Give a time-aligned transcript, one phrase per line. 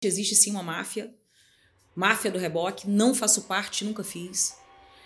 [0.00, 1.12] Existe sim uma máfia,
[1.94, 4.56] máfia do reboque, não faço parte, nunca fiz.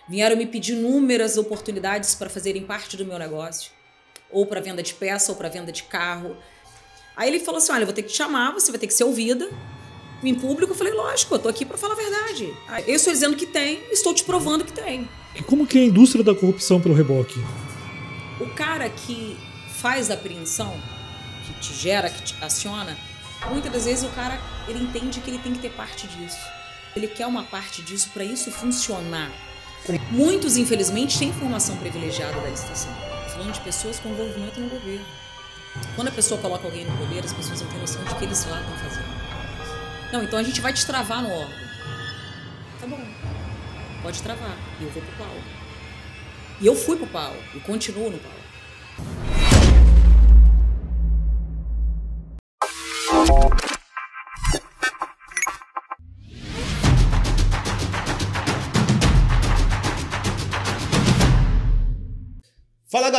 [0.07, 3.73] Vieram me pedir inúmeras oportunidades para fazerem parte do meu negócio,
[4.31, 6.37] ou para venda de peça, ou para venda de carro.
[7.17, 8.93] Aí ele falou assim: Olha, eu vou ter que te chamar, você vai ter que
[8.93, 9.49] ser ouvida
[10.23, 10.73] em público.
[10.73, 12.55] Eu falei: Lógico, eu tô aqui para falar a verdade.
[12.87, 15.09] Eu estou dizendo que tem, estou te provando que tem.
[15.35, 17.41] E como que é a indústria da corrupção pelo reboque?
[18.39, 19.39] O cara que
[19.77, 20.79] faz a apreensão,
[21.47, 22.95] que te gera, que te aciona,
[23.51, 24.39] muitas das vezes o cara
[24.69, 26.39] ele entende que ele tem que ter parte disso.
[26.95, 29.31] Ele quer uma parte disso para isso funcionar.
[30.11, 32.93] Muitos, infelizmente, têm formação privilegiada da licitação.
[33.33, 35.05] Falando de pessoas com envolvimento no governo.
[35.97, 38.45] Quando a pessoa coloca alguém no poder, as pessoas não têm noção de que eles
[38.45, 39.23] lá estão fazendo.
[40.13, 41.59] Não, então a gente vai te travar no órgão.
[42.81, 43.01] Tá bom.
[44.03, 44.57] Pode travar.
[44.79, 45.37] E eu vou pro pau.
[46.61, 47.35] E eu fui pro pau.
[47.55, 49.42] E continuo no pau.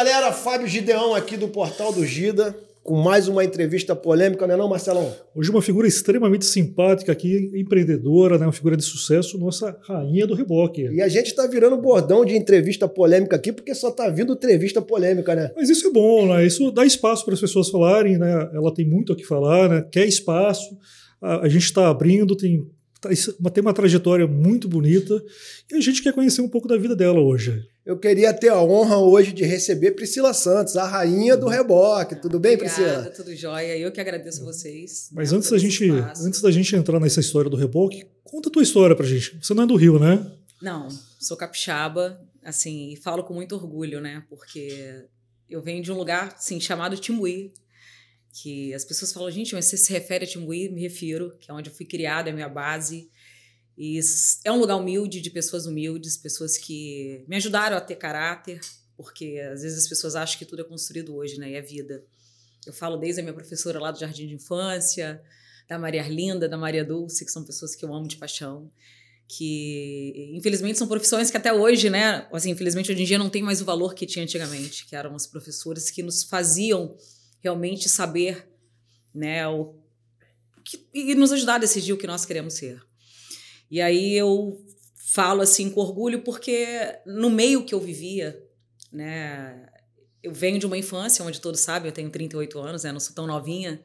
[0.04, 4.58] Galera, Fábio Gideão aqui do Portal do Gida, com mais uma entrevista polêmica, não é
[4.58, 5.16] não, Marcelão?
[5.34, 10.36] Hoje uma figura extremamente simpática aqui, empreendedora, né, uma figura de sucesso, nossa rainha do
[10.36, 10.90] reboque.
[10.92, 14.82] E a gente está virando bordão de entrevista polêmica aqui, porque só tá vindo entrevista
[14.82, 15.52] polêmica, né?
[15.56, 16.46] Mas isso é bom, né?
[16.46, 18.50] Isso dá espaço para as pessoas falarem, né?
[18.54, 19.86] Ela tem muito o que falar, né?
[19.90, 20.78] Quer espaço.
[21.22, 22.70] A, a gente está abrindo, tem
[23.54, 25.22] tem uma trajetória muito bonita
[25.72, 27.68] e a gente quer conhecer um pouco da vida dela hoje.
[27.86, 32.16] Eu queria ter a honra hoje de receber Priscila Santos, a rainha do reboque.
[32.16, 33.10] Tudo bem, Obrigada, Priscila?
[33.12, 33.78] Tudo jóia.
[33.78, 35.10] Eu que agradeço a vocês.
[35.12, 38.52] Mas né, antes, da gente, antes da gente entrar nessa história do reboque, conta a
[38.52, 39.38] tua história pra gente.
[39.42, 40.26] Você não é do Rio, né?
[40.62, 40.88] Não,
[41.20, 44.24] sou capixaba, assim, e falo com muito orgulho, né?
[44.30, 45.04] Porque
[45.50, 47.52] eu venho de um lugar, assim, chamado Timbuí,
[48.34, 50.68] que as pessoas falam, gente, mas você se refere a Timbuí?
[50.68, 53.10] Me refiro, que é onde eu fui criada, é a minha base.
[53.78, 54.00] E
[54.44, 58.60] é um lugar humilde, de pessoas humildes, pessoas que me ajudaram a ter caráter,
[58.98, 61.52] porque às vezes as pessoas acham que tudo é construído hoje, né?
[61.52, 62.04] E é vida.
[62.66, 65.22] Eu falo desde a minha professora lá do Jardim de Infância,
[65.68, 68.72] da Maria Arlinda, da Maria Dulce, que são pessoas que eu amo de paixão
[69.26, 73.42] que infelizmente são profissões que até hoje, né, assim, infelizmente hoje em dia não tem
[73.42, 76.96] mais o valor que tinha antigamente, que eram as professoras que nos faziam
[77.44, 78.48] realmente saber,
[79.14, 79.76] né, o
[80.64, 82.82] que, e nos ajudar a decidir o que nós queremos ser.
[83.70, 84.66] E aí eu
[84.96, 86.66] falo assim com orgulho porque
[87.06, 88.42] no meio que eu vivia,
[88.92, 89.68] né,
[90.24, 93.14] eu venho de uma infância onde todos sabem, eu tenho 38 anos, né, não sou
[93.14, 93.84] tão novinha,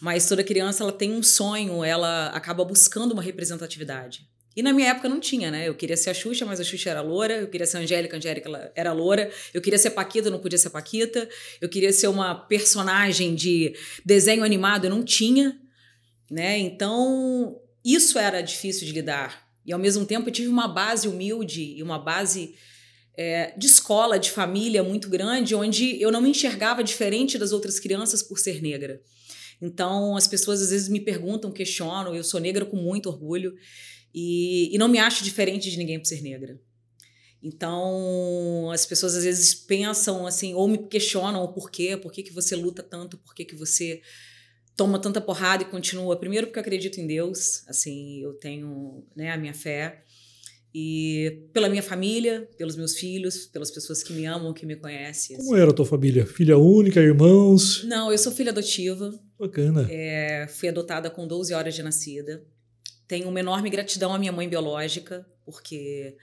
[0.00, 4.28] mas toda criança ela tem um sonho, ela acaba buscando uma representatividade.
[4.58, 5.68] E na minha época não tinha, né?
[5.68, 7.42] Eu queria ser a Xuxa, mas a Xuxa era loura.
[7.42, 9.30] Eu queria ser a Angélica, a Angélica era loura.
[9.54, 11.28] Eu queria ser Paquita, não podia ser Paquita.
[11.60, 15.56] Eu queria ser uma personagem de desenho animado, eu não tinha,
[16.28, 16.58] né?
[16.58, 19.48] Então, isso era difícil de lidar.
[19.64, 22.56] E ao mesmo tempo eu tive uma base humilde e uma base
[23.16, 27.78] é, de escola, de família muito grande, onde eu não me enxergava diferente das outras
[27.78, 29.00] crianças por ser negra.
[29.62, 33.54] Então, as pessoas às vezes me perguntam, questionam, eu sou negra com muito orgulho.
[34.14, 36.60] E, e não me acho diferente de ninguém por ser negra.
[37.42, 42.32] Então, as pessoas às vezes pensam assim, ou me questionam o porquê, por que, que
[42.32, 44.00] você luta tanto, por que, que você
[44.78, 46.18] toma tanta porrada e continua.
[46.18, 50.04] Primeiro porque eu acredito em Deus, assim, eu tenho né, a minha fé.
[50.72, 55.36] E pela minha família, pelos meus filhos, pelas pessoas que me amam, que me conhecem.
[55.36, 56.24] Como era a tua família?
[56.26, 57.82] Filha única, irmãos?
[57.84, 59.12] Não, eu sou filha adotiva.
[59.38, 59.88] Bacana.
[59.90, 62.44] É, fui adotada com 12 horas de nascida.
[63.08, 66.16] Tenho uma enorme gratidão à minha mãe biológica, porque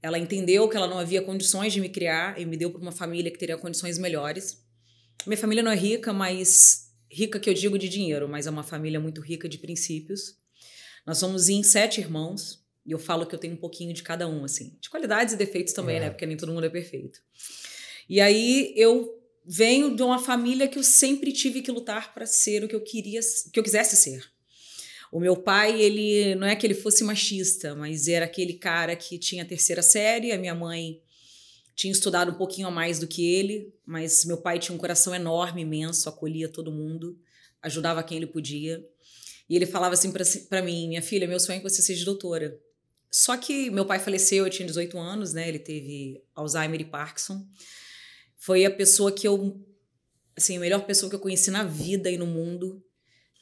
[0.00, 2.92] ela entendeu que ela não havia condições de me criar e me deu para uma
[2.92, 4.64] família que teria condições melhores.
[5.26, 8.62] Minha família não é rica, mas rica que eu digo de dinheiro, mas é uma
[8.62, 10.36] família muito rica de princípios.
[11.04, 14.28] Nós somos em sete irmãos, e eu falo que eu tenho um pouquinho de cada
[14.28, 14.78] um, assim.
[14.80, 16.00] De qualidades e defeitos também, É.
[16.00, 16.10] né?
[16.10, 17.20] Porque nem todo mundo é perfeito.
[18.08, 22.62] E aí eu venho de uma família que eu sempre tive que lutar para ser
[22.62, 23.20] o que eu queria,
[23.52, 24.22] que eu quisesse ser.
[25.10, 29.18] O meu pai, ele não é que ele fosse machista, mas era aquele cara que
[29.18, 31.00] tinha a terceira série, a minha mãe
[31.74, 35.14] tinha estudado um pouquinho a mais do que ele, mas meu pai tinha um coração
[35.14, 37.16] enorme, imenso, acolhia todo mundo,
[37.62, 38.84] ajudava quem ele podia.
[39.48, 40.12] E ele falava assim
[40.48, 42.60] para mim, minha filha, meu sonho é que você seja doutora.
[43.10, 45.48] Só que meu pai faleceu, eu tinha 18 anos, né?
[45.48, 47.46] Ele teve Alzheimer e Parkinson.
[48.36, 49.64] Foi a pessoa que eu,
[50.36, 52.84] assim, a melhor pessoa que eu conheci na vida e no mundo,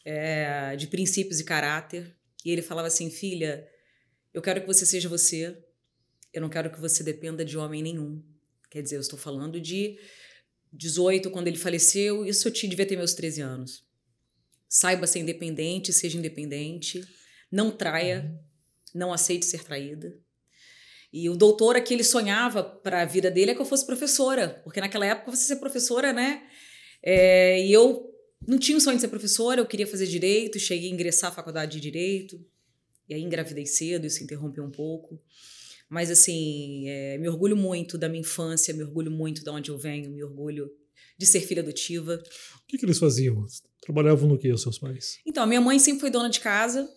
[0.06, 2.16] é, de princípios e caráter.
[2.44, 3.68] E ele falava assim, filha,
[4.32, 5.58] eu quero que você seja você.
[6.32, 8.22] Eu não quero que você dependa de homem nenhum.
[8.70, 9.98] Quer dizer, eu estou falando de
[10.72, 13.84] 18, quando ele faleceu, isso eu tinha, devia ter meus 13 anos.
[14.68, 17.00] saiba ser independente, seja independente,
[17.50, 18.38] não traia, Uhum.
[18.94, 20.12] não aceite ser traída.
[21.12, 24.60] E o doutor que ele sonhava para a vida dele é que eu fosse professora,
[24.64, 26.42] porque naquela época você ser professora, né?
[27.02, 28.12] É, e eu
[28.46, 31.34] não tinha o sonho de ser professora, eu queria fazer direito, cheguei a ingressar à
[31.34, 32.44] faculdade de direito,
[33.08, 35.20] e aí engravidei cedo, isso interrompeu um pouco.
[35.88, 39.78] Mas, assim, é, me orgulho muito da minha infância, me orgulho muito de onde eu
[39.78, 40.68] venho, me orgulho
[41.16, 42.20] de ser filha adotiva.
[42.62, 43.46] O que, que eles faziam?
[43.80, 45.18] Trabalhavam no que, os seus pais?
[45.24, 46.88] Então, a minha mãe sempre foi dona de casa,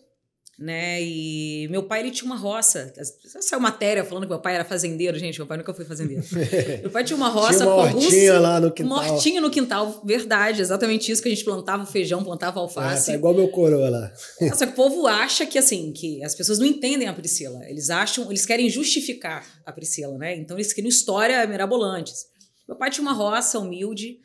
[0.60, 1.02] né?
[1.02, 2.92] E meu pai, ele tinha uma roça.
[3.40, 5.18] Saiu matéria falando que meu pai era fazendeiro.
[5.18, 6.22] Gente, meu pai nunca foi fazendeiro.
[6.82, 8.28] meu pai tinha uma roça Tinha uma com alguns...
[8.42, 8.92] lá no quintal.
[8.92, 10.60] Uma hortinha no quintal, verdade.
[10.60, 13.06] Exatamente isso que a gente plantava feijão, plantava Ah, alface.
[13.06, 14.12] tá igual meu coroa lá.
[14.54, 17.64] Só que o povo acha que, assim, que as pessoas não entendem a Priscila.
[17.66, 20.36] Eles acham, eles querem justificar a Priscila, né?
[20.36, 22.26] Então eles criam histórias mirabolantes.
[22.68, 24.18] Meu pai tinha uma roça humilde,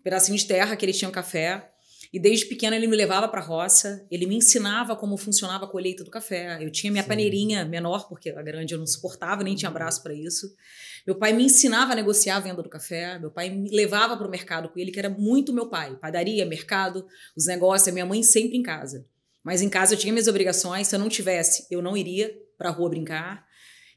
[0.00, 1.73] um pedacinho de terra que ele tinha um café.
[2.14, 5.68] E desde pequena ele me levava para a roça, ele me ensinava como funcionava a
[5.68, 6.62] colheita do café.
[6.62, 7.08] Eu tinha minha Sim.
[7.08, 10.54] paneirinha menor, porque a grande eu não suportava, nem tinha braço para isso.
[11.04, 13.18] Meu pai me ensinava a negociar a venda do café.
[13.18, 15.98] Meu pai me levava para o mercado com ele, que era muito meu pai.
[16.00, 17.04] Padaria, mercado,
[17.36, 19.04] os negócios, a minha mãe sempre em casa.
[19.42, 20.86] Mas em casa eu tinha minhas obrigações.
[20.86, 23.44] Se eu não tivesse, eu não iria para a rua brincar.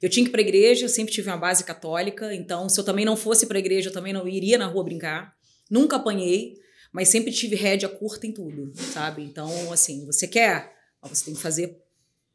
[0.02, 2.34] Eu tinha que ir para a igreja, eu sempre tive uma base católica.
[2.34, 4.84] Então, se eu também não fosse para a igreja, eu também não iria na rua
[4.84, 5.36] brincar.
[5.70, 6.56] Nunca apanhei
[6.92, 9.24] mas sempre tive rédea curta em tudo, sabe?
[9.24, 11.82] Então, assim, você quer, você tem que fazer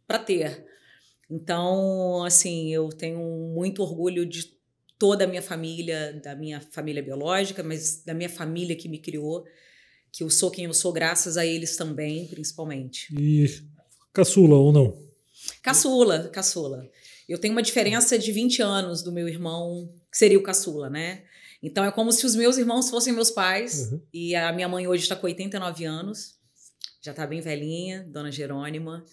[0.07, 0.65] para ter.
[1.31, 3.21] Então, assim, eu tenho
[3.55, 4.53] muito orgulho de
[4.99, 9.45] toda a minha família, da minha família biológica, mas da minha família que me criou,
[10.13, 13.09] que eu sou quem eu sou graças a eles também, principalmente.
[13.19, 13.47] E
[14.13, 14.97] caçula ou não?
[15.63, 16.89] Caçula, caçula.
[17.29, 21.25] Eu tenho uma diferença de 20 anos do meu irmão, que seria o caçula, né?
[21.63, 23.93] Então é como se os meus irmãos fossem meus pais.
[23.93, 24.01] Uhum.
[24.13, 26.35] E a minha mãe hoje está com 89 anos,
[27.01, 29.05] já está bem velhinha, Dona Jerônima,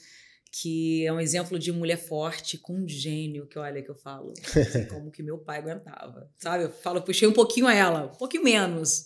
[0.51, 4.33] que é um exemplo de mulher forte, com um gênio, que olha que eu falo,
[4.43, 6.63] assim, como que meu pai aguentava, sabe?
[6.63, 9.05] Eu falo, puxei um pouquinho a ela, um pouquinho menos,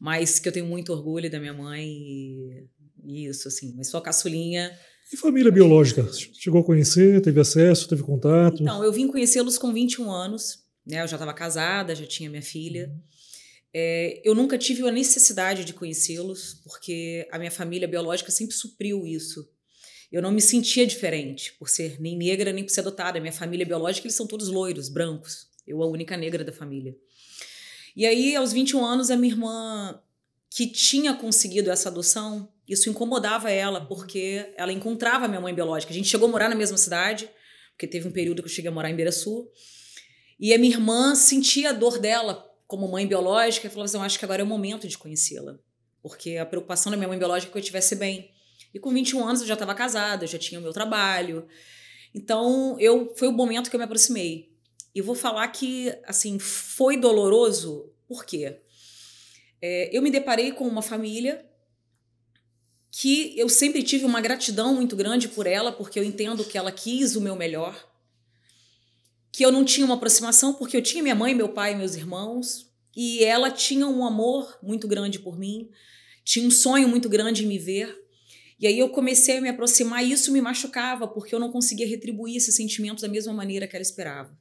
[0.00, 2.66] mas que eu tenho muito orgulho da minha mãe e,
[3.04, 3.74] e isso, assim.
[3.76, 4.72] Mas sou a caçulinha.
[5.12, 6.08] E família biológica?
[6.12, 8.62] Chegou a conhecer, teve acesso, teve contato?
[8.62, 11.02] Então, eu vim conhecê-los com 21 anos, né?
[11.02, 12.90] Eu já estava casada, já tinha minha filha.
[13.72, 19.06] É, eu nunca tive a necessidade de conhecê-los, porque a minha família biológica sempre supriu
[19.06, 19.46] isso.
[20.10, 23.20] Eu não me sentia diferente por ser nem negra nem por ser adotada.
[23.20, 25.48] Minha família biológica, eles são todos loiros, brancos.
[25.66, 26.96] Eu, a única negra da família.
[27.94, 30.00] E aí, aos 21 anos, a minha irmã,
[30.48, 35.92] que tinha conseguido essa adoção, isso incomodava ela, porque ela encontrava a minha mãe biológica.
[35.92, 37.28] A gente chegou a morar na mesma cidade,
[37.72, 39.46] porque teve um período que eu cheguei a morar em Beiraçu.
[40.38, 44.02] E a minha irmã sentia a dor dela como mãe biológica e falou assim: Eu
[44.02, 45.58] acho que agora é o momento de conhecê-la.
[46.02, 48.30] Porque a preocupação da minha mãe biológica é que eu estivesse bem.
[48.72, 51.46] E com 21 anos eu já estava casada, eu já tinha o meu trabalho.
[52.14, 54.52] Então, eu foi o momento que eu me aproximei.
[54.94, 58.60] E vou falar que, assim, foi doloroso, por quê?
[59.60, 61.44] É, eu me deparei com uma família
[62.90, 66.72] que eu sempre tive uma gratidão muito grande por ela, porque eu entendo que ela
[66.72, 67.87] quis o meu melhor.
[69.30, 72.70] Que eu não tinha uma aproximação, porque eu tinha minha mãe, meu pai, meus irmãos,
[72.96, 75.70] e ela tinha um amor muito grande por mim,
[76.24, 77.96] tinha um sonho muito grande em me ver.
[78.58, 81.86] E aí eu comecei a me aproximar e isso me machucava, porque eu não conseguia
[81.86, 84.36] retribuir esse sentimento da mesma maneira que ela esperava.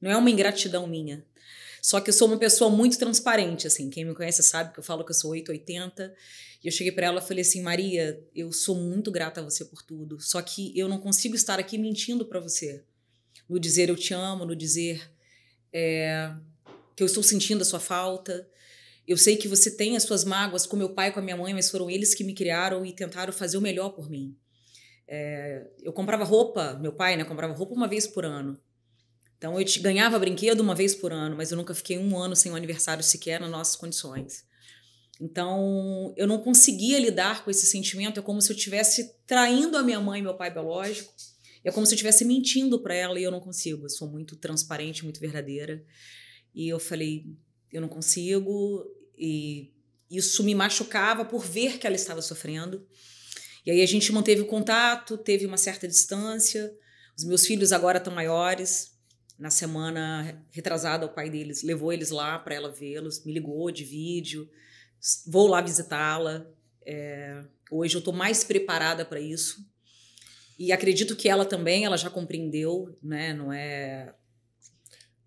[0.00, 1.24] Não é uma ingratidão minha.
[1.82, 3.90] Só que eu sou uma pessoa muito transparente, assim.
[3.90, 6.14] Quem me conhece sabe que eu falo que eu sou 880.
[6.62, 9.64] E eu cheguei para ela e falei assim: Maria, eu sou muito grata a você
[9.64, 10.20] por tudo.
[10.20, 12.82] Só que eu não consigo estar aqui mentindo para você.
[13.48, 15.10] No dizer eu te amo, no dizer
[15.72, 16.32] é,
[16.94, 18.48] que eu estou sentindo a sua falta.
[19.06, 21.36] Eu sei que você tem as suas mágoas com meu pai e com a minha
[21.36, 24.36] mãe, mas foram eles que me criaram e tentaram fazer o melhor por mim.
[25.06, 27.24] É, eu comprava roupa, meu pai, né?
[27.24, 28.60] Comprava roupa uma vez por ano.
[29.38, 32.52] Então eu ganhava brinquedo uma vez por ano, mas eu nunca fiquei um ano sem
[32.52, 34.44] um aniversário sequer nas nossas condições.
[35.20, 38.20] Então eu não conseguia lidar com esse sentimento.
[38.20, 41.12] É como se eu estivesse traindo a minha mãe e meu pai biológico.
[41.64, 43.84] É como se eu estivesse mentindo para ela e eu não consigo.
[43.84, 45.84] Eu sou muito transparente, muito verdadeira.
[46.54, 47.26] E eu falei,
[47.72, 48.84] eu não consigo.
[49.16, 49.72] E
[50.10, 52.86] isso me machucava por ver que ela estava sofrendo.
[53.66, 56.72] E aí a gente manteve o contato, teve uma certa distância.
[57.16, 58.96] Os meus filhos agora estão maiores.
[59.38, 63.84] Na semana retrasada, o pai deles levou eles lá para ela vê-los, me ligou de
[63.84, 64.48] vídeo.
[65.26, 66.46] Vou lá visitá-la.
[66.84, 69.64] É, hoje eu estou mais preparada para isso.
[70.58, 73.32] E acredito que ela também, ela já compreendeu, né?
[73.32, 74.14] Não é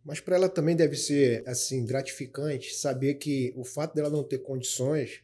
[0.04, 4.40] mas para ela também deve ser assim gratificante saber que o fato dela não ter
[4.40, 5.22] condições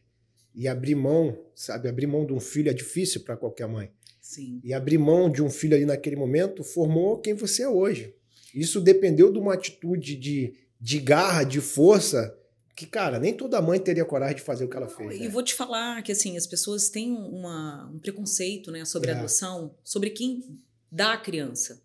[0.54, 3.90] E abrir mão, sabe, abrir mão de um filho é difícil para qualquer mãe.
[4.20, 4.60] Sim.
[4.64, 8.14] E abrir mão de um filho ali naquele momento formou quem você é hoje.
[8.54, 12.36] Isso dependeu de uma atitude de, de garra, de força,
[12.78, 15.16] que, cara, nem toda mãe teria coragem de fazer o que ela fez.
[15.16, 15.28] E né?
[15.28, 19.14] vou te falar que, assim, as pessoas têm uma, um preconceito, né, sobre É.
[19.14, 21.82] a adoção, sobre quem dá a criança.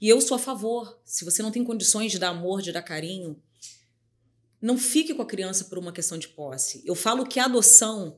[0.00, 0.98] E eu sou a favor.
[1.04, 3.36] Se você não tem condições de dar amor, de dar carinho,
[4.62, 6.80] não fique com a criança por uma questão de posse.
[6.86, 8.16] Eu falo que a adoção,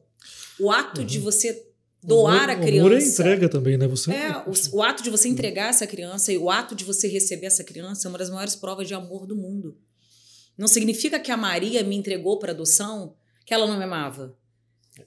[0.61, 1.67] o ato de você
[2.03, 2.83] doar a amor- criança.
[2.83, 3.87] O amor é entrega também, né?
[3.89, 7.09] Você, É, o, o ato de você entregar essa criança e o ato de você
[7.09, 9.79] receber essa criança é uma das maiores provas de amor do mundo.
[10.57, 14.37] Não significa que a Maria me entregou para adoção que ela não me amava.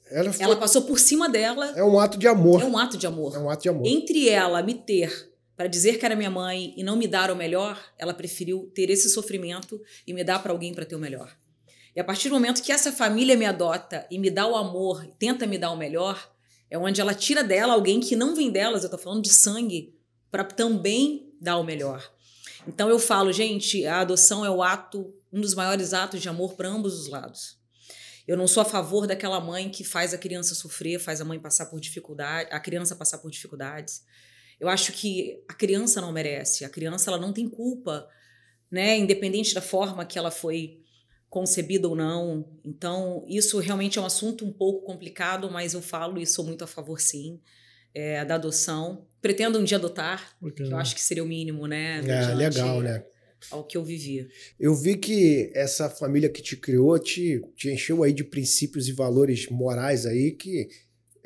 [0.10, 1.72] Ela foi- Ela passou por cima dela.
[1.78, 2.62] é um ato de amor.
[2.62, 3.36] É um ato de amor.
[3.36, 3.86] É um ato de amor.
[3.86, 7.36] Entre ela me ter para dizer que era minha mãe e não me dar o
[7.36, 11.32] melhor, ela preferiu ter esse sofrimento e me dar para alguém para ter o melhor.
[11.96, 15.06] E a partir do momento que essa família me adota e me dá o amor,
[15.18, 16.30] tenta me dar o melhor,
[16.70, 19.96] é onde ela tira dela alguém que não vem delas, eu tô falando de sangue,
[20.30, 22.12] para também dar o melhor.
[22.68, 26.56] Então eu falo, gente, a adoção é o ato, um dos maiores atos de amor
[26.56, 27.58] para ambos os lados.
[28.28, 31.40] Eu não sou a favor daquela mãe que faz a criança sofrer, faz a mãe
[31.40, 34.04] passar por dificuldade, a criança passar por dificuldades.
[34.60, 38.08] Eu acho que a criança não merece, a criança ela não tem culpa,
[38.72, 40.82] né, independente da forma que ela foi
[41.30, 42.50] concebida ou não.
[42.64, 46.64] Então, isso realmente é um assunto um pouco complicado, mas eu falo e sou muito
[46.64, 47.40] a favor sim,
[47.94, 49.06] é, da adoção.
[49.22, 52.00] Pretendo um dia adotar, que eu acho que seria o mínimo, né?
[52.00, 53.06] É, legal, né?
[53.52, 54.28] Ao que eu vivi.
[54.60, 58.92] Eu vi que essa família que te criou te, te encheu aí de princípios e
[58.92, 60.68] valores morais aí que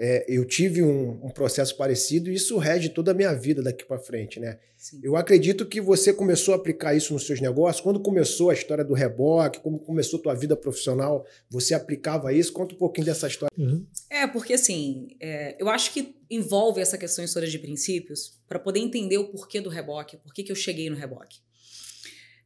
[0.01, 3.83] é, eu tive um, um processo parecido e isso rege toda a minha vida daqui
[3.83, 4.57] para frente, né?
[4.77, 5.01] Sim.
[5.03, 7.83] Eu acredito que você começou a aplicar isso nos seus negócios.
[7.83, 12.53] Quando começou a história do reboque, como começou a tua vida profissional, você aplicava isso?
[12.53, 13.53] Conta um pouquinho dessa história.
[13.57, 13.85] Uhum.
[14.09, 18.79] É, porque assim, é, eu acho que envolve essa questão história de princípios para poder
[18.79, 21.39] entender o porquê do reboque, por que que eu cheguei no reboque.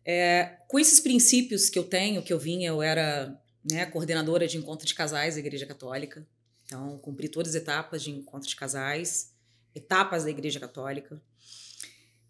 [0.05, 4.57] É, com esses princípios que eu tenho, que eu vinha, eu era né, coordenadora de
[4.57, 6.25] encontro de casais da Igreja Católica,
[6.65, 9.31] então cumpri todas as etapas de encontro de casais,
[9.74, 11.22] etapas da Igreja Católica.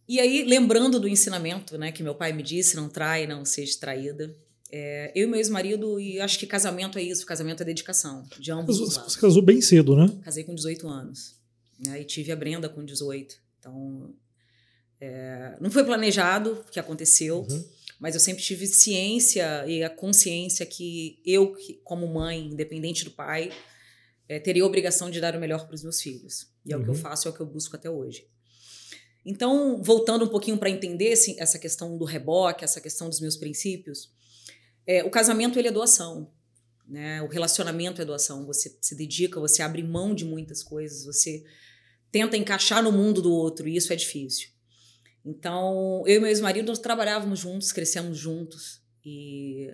[0.08, 3.80] E aí, lembrando do ensinamento né, que meu pai me disse, não trai, não seja
[3.80, 4.36] traída,
[4.76, 8.52] é, eu e meu ex-marido, e acho que casamento é isso, casamento é dedicação, de
[8.52, 9.14] ambos os lados.
[9.14, 10.08] você casou bem cedo, né?
[10.24, 11.36] Casei com 18 anos.
[11.86, 12.02] Né?
[12.02, 13.36] E tive a Brenda com 18.
[13.60, 14.16] Então,
[15.06, 17.64] é, não foi planejado o que aconteceu, Uhum.
[18.00, 23.52] mas eu sempre tive ciência e a consciência que eu, como mãe, independente do pai,
[24.30, 26.48] é, teria a obrigação de dar o melhor para os meus filhos.
[26.66, 27.00] E é o que eu Uhum.
[27.00, 28.26] faço, é o que eu busco até hoje.
[29.26, 33.36] Então, voltando um pouquinho para entender esse- essa questão do reboque, essa questão dos meus
[33.38, 34.10] princípios,
[34.86, 36.32] é, o casamento ele é doação,
[36.88, 37.22] né?
[37.22, 38.46] O relacionamento é doação.
[38.46, 41.44] Você se dedica, você abre mão de muitas coisas, você
[42.12, 44.50] tenta encaixar no mundo do outro e isso é difícil.
[45.26, 49.74] Então, eu e meu ex-marido nós trabalhávamos juntos, crescemos juntos e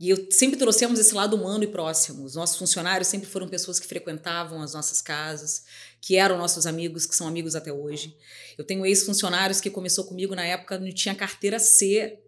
[0.00, 2.24] e eu sempre trouxemos esse lado humano e próximo.
[2.24, 5.66] Os nossos funcionários sempre foram pessoas que frequentavam as nossas casas,
[6.00, 8.16] que eram nossos amigos, que são amigos até hoje.
[8.56, 12.18] Eu tenho ex-funcionários que começou comigo na época, não tinha carteira C,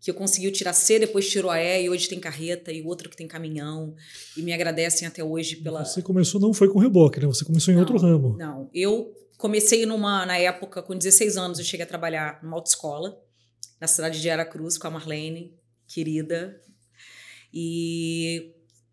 [0.00, 3.10] que eu consegui tirar C, depois tirou a E, e hoje tem carreta, e outro
[3.10, 3.94] que tem caminhão,
[4.36, 5.84] e me agradecem até hoje pela.
[5.84, 7.26] Você começou, não foi com reboque, né?
[7.26, 8.36] Você começou em Não, outro ramo.
[8.36, 13.20] Não, eu comecei numa, na época, com 16 anos, eu cheguei a trabalhar numa autoescola,
[13.80, 15.54] na cidade de Aracruz, com a Marlene,
[15.86, 16.60] querida.
[17.52, 18.52] E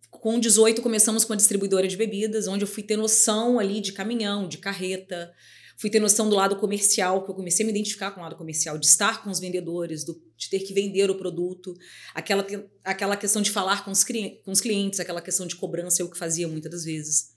[0.10, 3.92] com 18 começamos com a distribuidora de bebidas, onde eu fui ter noção ali de
[3.92, 5.32] caminhão, de carreta,
[5.78, 8.36] fui ter noção do lado comercial, que eu comecei a me identificar com o lado
[8.36, 11.74] comercial, de estar com os vendedores, do, de ter que vender o produto,
[12.14, 12.46] aquela,
[12.84, 16.18] aquela questão de falar com os, com os clientes, aquela questão de cobrança, eu que
[16.18, 17.36] fazia muitas das vezes.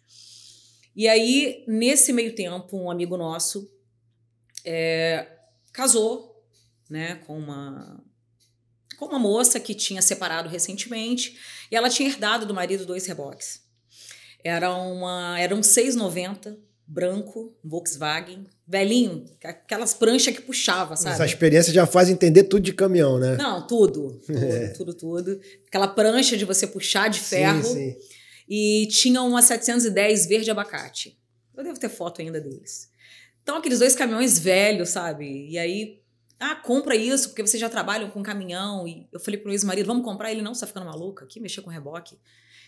[0.97, 3.71] E aí, nesse meio tempo, um amigo nosso
[4.65, 5.27] é,
[5.73, 6.45] casou
[6.91, 8.03] né, com uma
[8.99, 11.39] com uma moça que tinha separado recentemente
[11.71, 13.63] e ela tinha herdado do marido dois reboques.
[14.43, 16.59] Era uma, era um 690
[16.91, 21.15] branco, Volkswagen, velhinho, aquelas pranchas que puxava, sabe?
[21.15, 23.37] Essa experiência já faz entender tudo de caminhão, né?
[23.37, 24.69] Não, tudo, tudo, É.
[24.69, 25.41] tudo, tudo.
[25.67, 27.97] Aquela prancha de você puxar de ferro Sim, sim.
[28.49, 31.19] e tinha uma 710 verde abacate.
[31.55, 32.89] Eu devo ter foto ainda deles.
[33.43, 35.49] Então, aqueles dois caminhões velhos, sabe?
[35.51, 36.01] E aí,
[36.41, 38.87] ah, compra isso, porque vocês já trabalham com caminhão.
[38.89, 40.31] E eu falei pro meu ex-marido, vamos comprar?
[40.31, 41.25] Ele, não, você tá ficando maluca?
[41.25, 42.17] Aqui, mexer com reboque.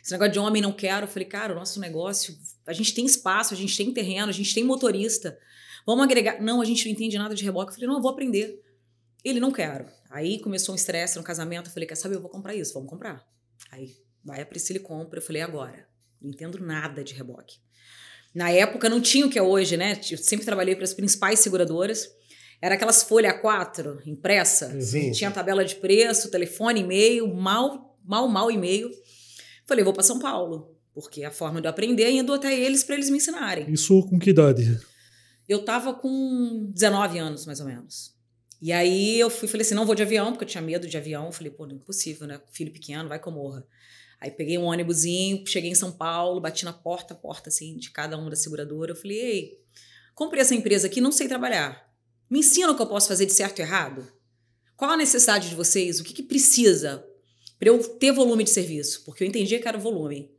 [0.02, 1.04] Esse negócio de homem não quero.
[1.04, 2.34] Eu falei, cara, o nosso negócio,
[2.70, 5.38] a gente tem espaço, a gente tem terreno, a gente tem motorista.
[5.86, 6.40] Vamos agregar.
[6.40, 7.70] Não, a gente não entende nada de reboque.
[7.70, 8.62] Eu falei, não, eu vou aprender.
[9.24, 9.86] Ele, não quero.
[10.08, 11.68] Aí começou um estresse no casamento.
[11.68, 13.26] Eu falei, quer saber, eu vou comprar isso, vamos comprar.
[13.70, 15.18] Aí vai a Priscila e compra.
[15.18, 15.88] Eu falei, agora.
[16.20, 17.56] Não entendo nada de reboque.
[18.34, 19.98] Na época não tinha o que é hoje, né?
[20.10, 22.08] Eu sempre trabalhei para as principais seguradoras.
[22.62, 25.12] Era aquelas folha A4 impressa, Sim.
[25.12, 28.90] tinha tabela de preço, telefone, e-mail, mal, mal, mal e-mail.
[29.66, 32.84] Falei, vou para São Paulo, porque a forma de eu aprender é indo até eles
[32.84, 33.70] para eles me ensinarem.
[33.72, 34.80] Isso com que idade?
[35.48, 38.14] Eu tava com 19 anos, mais ou menos.
[38.62, 40.96] E aí eu fui, falei assim, não vou de avião, porque eu tinha medo de
[40.96, 41.32] avião.
[41.32, 42.40] Falei, pô, não é possível, né?
[42.52, 43.66] Filho pequeno, vai eu morra.
[44.20, 47.90] Aí peguei um ônibusinho, cheguei em São Paulo, bati na porta a porta, assim, de
[47.90, 48.92] cada uma da seguradora.
[48.92, 49.60] Eu falei, ei,
[50.14, 51.90] comprei essa empresa aqui, não sei trabalhar.
[52.28, 54.06] Me ensina o que eu posso fazer de certo e errado?
[54.76, 55.98] Qual a necessidade de vocês?
[55.98, 57.04] O que, que precisa
[57.58, 59.04] para eu ter volume de serviço?
[59.04, 60.30] Porque eu entendia que era volume.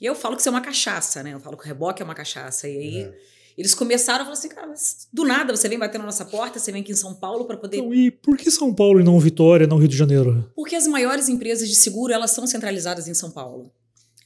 [0.00, 1.32] E eu falo que isso é uma cachaça, né?
[1.34, 2.68] Eu falo que o reboque é uma cachaça.
[2.68, 3.02] E aí...
[3.02, 3.36] É.
[3.56, 6.58] Eles começaram a falar assim, cara, mas do nada você vem bater na nossa porta,
[6.58, 7.78] você vem aqui em São Paulo para poder.
[7.78, 10.52] Então, e por que São Paulo e não Vitória, não Rio de Janeiro?
[10.54, 13.72] Porque as maiores empresas de seguro elas são centralizadas em São Paulo.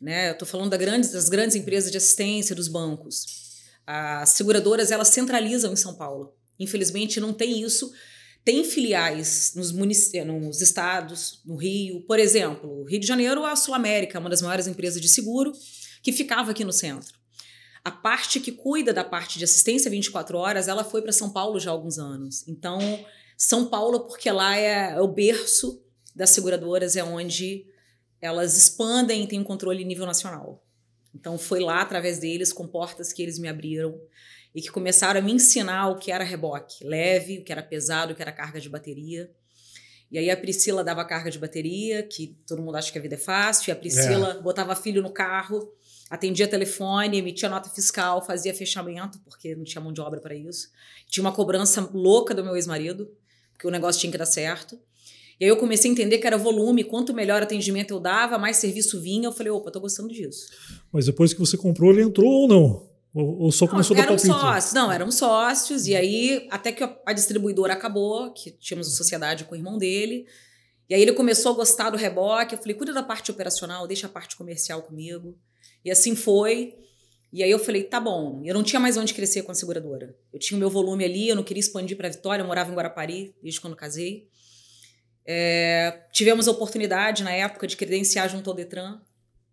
[0.01, 0.31] Né?
[0.31, 3.25] Eu estou falando da grandes, das grandes empresas de assistência, dos bancos.
[3.87, 6.35] As seguradoras elas centralizam em São Paulo.
[6.59, 7.93] Infelizmente não tem isso.
[8.45, 12.01] Tem filiais nos, nos estados, no Rio.
[12.03, 15.53] Por exemplo, Rio de Janeiro, a Sul América, uma das maiores empresas de seguro,
[16.03, 17.19] que ficava aqui no centro.
[17.85, 21.59] A parte que cuida da parte de assistência 24 horas, ela foi para São Paulo
[21.59, 22.47] já há alguns anos.
[22.47, 22.79] Então,
[23.37, 25.83] São Paulo, porque lá é, é o berço
[26.15, 27.67] das seguradoras, é onde
[28.21, 30.63] elas expandem e têm um controle nível nacional.
[31.15, 33.99] Então, foi lá, através deles, com portas que eles me abriram
[34.55, 38.13] e que começaram a me ensinar o que era reboque leve, o que era pesado,
[38.13, 39.31] o que era carga de bateria.
[40.11, 43.15] E aí a Priscila dava carga de bateria, que todo mundo acha que a vida
[43.15, 44.43] é fácil, e a Priscila é.
[44.43, 45.73] botava filho no carro
[46.11, 50.69] atendia telefone, emitia nota fiscal, fazia fechamento, porque não tinha mão de obra para isso.
[51.09, 53.09] Tinha uma cobrança louca do meu ex-marido,
[53.53, 54.77] porque o negócio tinha que dar certo.
[55.39, 58.57] E aí eu comecei a entender que era volume, quanto melhor atendimento eu dava, mais
[58.57, 59.29] serviço vinha.
[59.29, 60.49] Eu falei, opa, tô gostando disso.
[60.93, 62.90] Mas depois que você comprou, ele entrou ou não?
[63.13, 64.29] Ou, só começou não, a dar palpite?
[64.29, 65.87] Sócios, não, eram sócios.
[65.87, 70.27] E aí, até que a distribuidora acabou, que tínhamos uma sociedade com o irmão dele.
[70.89, 72.55] E aí ele começou a gostar do reboque.
[72.55, 75.37] Eu falei, cuida da parte operacional, deixa a parte comercial comigo.
[75.85, 76.75] E assim foi.
[77.33, 78.43] E aí eu falei, tá bom.
[78.45, 80.17] Eu não tinha mais onde crescer com a seguradora.
[80.33, 82.75] Eu tinha o meu volume ali, eu não queria expandir para Vitória, eu morava em
[82.75, 84.29] Guarapari desde quando casei.
[85.25, 89.01] É, tivemos a oportunidade na época de credenciar junto ao Detran.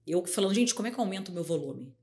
[0.08, 1.93] Eu falando, gente, como é que eu aumento o meu volume?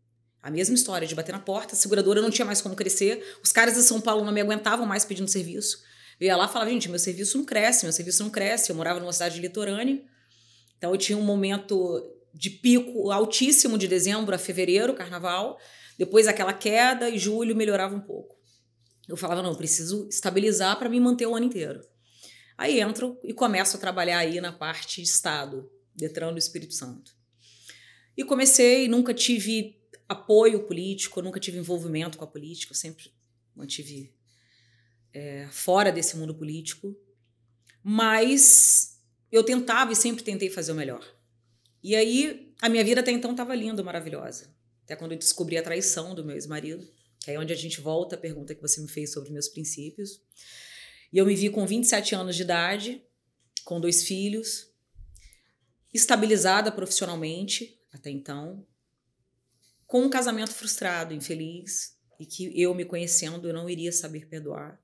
[0.45, 3.51] A mesma história de bater na porta, a seguradora não tinha mais como crescer, os
[3.51, 5.83] caras de São Paulo não me aguentavam mais pedindo serviço.
[6.21, 8.69] Eu ia lá e falava, gente, meu serviço não cresce, meu serviço não cresce.
[8.69, 10.03] Eu morava numa cidade litorânea,
[10.77, 15.59] então eu tinha um momento de pico altíssimo de dezembro a fevereiro, carnaval,
[15.97, 18.37] depois aquela queda e julho melhorava um pouco.
[19.09, 21.81] Eu falava, não, eu preciso estabilizar para me manter o ano inteiro.
[22.59, 27.13] Aí entro e começo a trabalhar aí na parte de Estado, Detran do Espírito Santo.
[28.15, 33.13] E comecei, nunca tive apoio político, nunca tive envolvimento com a política, eu sempre
[33.55, 34.15] mantive
[35.13, 36.97] é, fora desse mundo político,
[37.83, 41.05] mas eu tentava e sempre tentei fazer o melhor.
[41.83, 44.55] E aí, a minha vida até então estava linda, maravilhosa.
[44.85, 46.87] Até quando eu descobri a traição do meu ex-marido,
[47.21, 50.21] que é onde a gente volta a pergunta que você me fez sobre meus princípios.
[51.13, 53.03] E eu me vi com 27 anos de idade,
[53.65, 54.71] com dois filhos,
[55.93, 58.67] estabilizada profissionalmente até então,
[59.95, 64.77] com um casamento frustrado, infeliz, e que eu me conhecendo, eu não iria saber perdoar.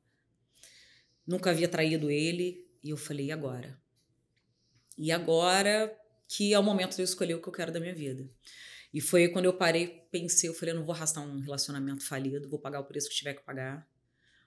[1.26, 3.76] Nunca havia traído ele, e eu falei, e agora?
[4.96, 5.92] E agora
[6.28, 8.30] que é o momento de eu escolher o que eu quero da minha vida.
[8.94, 12.48] E foi quando eu parei, pensei, eu falei, eu não vou arrastar um relacionamento falido,
[12.48, 13.84] vou pagar o preço que tiver que pagar.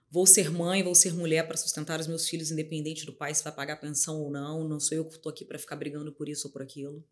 [0.09, 3.43] Vou ser mãe, vou ser mulher para sustentar os meus filhos, independente do pai se
[3.43, 4.65] vai pagar pensão ou não.
[4.65, 7.05] Não sou eu que estou aqui para ficar brigando por isso ou por aquilo.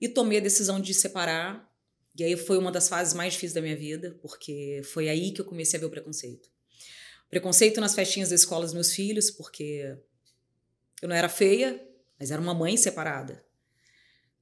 [0.00, 1.71] E tomei a decisão de separar.
[2.16, 5.40] E aí foi uma das fases mais difíceis da minha vida, porque foi aí que
[5.40, 6.50] eu comecei a ver o preconceito.
[7.30, 9.96] Preconceito nas festinhas da escola dos meus filhos, porque
[11.00, 11.82] eu não era feia,
[12.18, 13.42] mas era uma mãe separada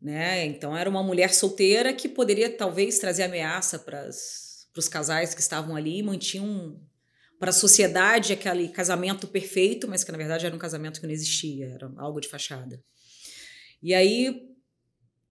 [0.01, 0.47] né?
[0.47, 5.77] Então era uma mulher solteira que poderia talvez trazer ameaça para os casais que estavam
[5.77, 6.81] ali e mantinham
[7.39, 11.13] para a sociedade aquele casamento perfeito, mas que na verdade era um casamento que não
[11.13, 12.83] existia, era algo de fachada.
[13.83, 14.49] E aí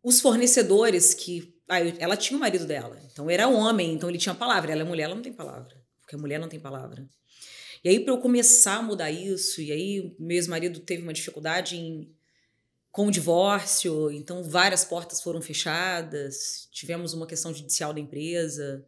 [0.03, 4.33] os fornecedores que ah, ela tinha o marido dela, então era homem, então ele tinha
[4.35, 7.07] palavra, ela é mulher, ela não tem palavra, porque a mulher não tem palavra.
[7.83, 11.77] E aí para eu começar a mudar isso, e aí meu ex-marido teve uma dificuldade
[11.77, 12.11] em
[12.91, 18.85] com o divórcio, então várias portas foram fechadas, tivemos uma questão judicial da empresa.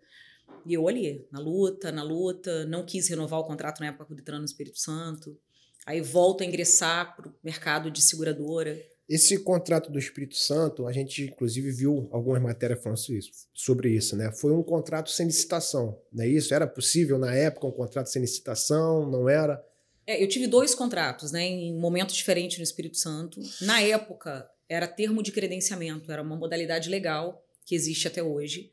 [0.66, 4.14] E eu olhei, na luta, na luta, não quis renovar o contrato na época com
[4.14, 5.40] o no Espírito Santo.
[5.86, 8.80] Aí volto a ingressar para o mercado de seguradora.
[9.14, 14.16] Esse contrato do Espírito Santo, a gente inclusive viu algumas matérias falando isso, sobre isso,
[14.16, 14.32] né?
[14.32, 16.54] Foi um contrato sem licitação, não é isso?
[16.54, 19.06] Era possível na época um contrato sem licitação?
[19.12, 19.62] Não era?
[20.08, 23.42] É, eu tive dois contratos, né, em momentos diferentes no Espírito Santo.
[23.60, 28.72] Na época, era termo de credenciamento, era uma modalidade legal que existe até hoje.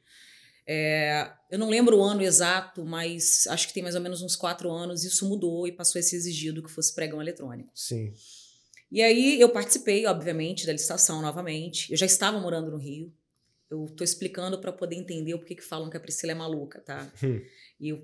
[0.65, 4.37] É, eu não lembro o ano exato, mas acho que tem mais ou menos uns
[4.37, 7.73] quatro anos, isso mudou e passou a ser exigido que fosse pregão eletrônico.
[7.75, 8.13] Sim.
[8.91, 11.91] E aí eu participei, obviamente, da licitação novamente.
[11.91, 13.13] Eu já estava morando no Rio.
[13.71, 16.81] Eu estou explicando para poder entender o porquê que falam que a Priscila é maluca,
[16.81, 17.11] tá?
[17.23, 17.41] Hum.
[17.81, 18.03] E eu,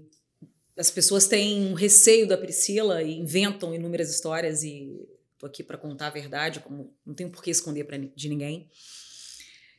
[0.77, 5.79] as pessoas têm um receio da Priscila e inventam inúmeras histórias e tô aqui para
[5.79, 8.71] contar a verdade, como não tenho por que esconder pra, de ninguém.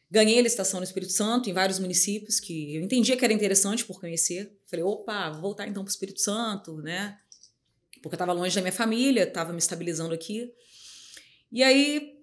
[0.09, 3.83] Ganhei a licitação no Espírito Santo, em vários municípios, que eu entendia que era interessante
[3.83, 4.55] por conhecer.
[4.67, 7.17] Falei, opa, vou voltar então para o Espírito Santo, né?
[8.01, 10.53] Porque eu estava longe da minha família, estava me estabilizando aqui.
[11.55, 12.19] E aí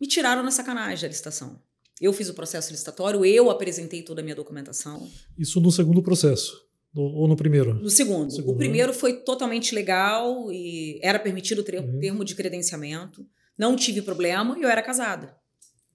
[0.00, 1.60] me tiraram na sacanagem da licitação.
[2.00, 5.10] Eu fiz o processo licitatório, eu apresentei toda a minha documentação.
[5.36, 6.64] Isso no segundo processo?
[6.94, 7.74] Ou no primeiro?
[7.74, 8.30] No segundo.
[8.30, 8.58] segundo o né?
[8.58, 8.98] primeiro né?
[8.98, 11.98] foi totalmente legal e era permitido o uhum.
[11.98, 13.26] termo de credenciamento.
[13.58, 15.36] Não tive problema e eu era casada.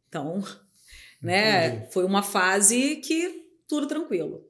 [0.10, 0.44] Então,
[1.24, 4.46] né, foi uma fase que tudo tranquilo.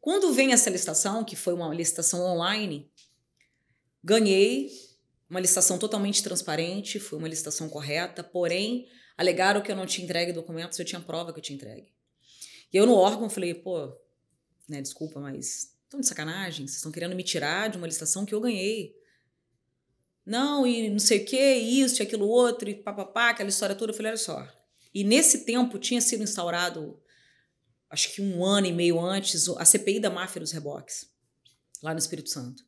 [0.00, 2.90] Quando vem essa licitação, que foi uma licitação online,
[4.02, 4.70] ganhei
[5.30, 10.32] uma licitação totalmente transparente, foi uma licitação correta, porém, alegaram que eu não tinha entregue
[10.32, 11.92] documentos, eu tinha prova que eu tinha entregue.
[12.72, 13.96] E eu no órgão falei, pô,
[14.68, 18.34] né, desculpa, mas estão de sacanagem, vocês estão querendo me tirar de uma licitação que
[18.34, 18.92] eu ganhei.
[20.26, 23.92] Não, e não sei o que, isso e aquilo outro, e papapá, aquela história toda.
[23.92, 24.46] Eu falei, olha só.
[24.92, 27.00] E nesse tempo tinha sido instaurado,
[27.88, 31.08] acho que um ano e meio antes, a CPI da máfia dos reboques,
[31.80, 32.64] lá no Espírito Santo.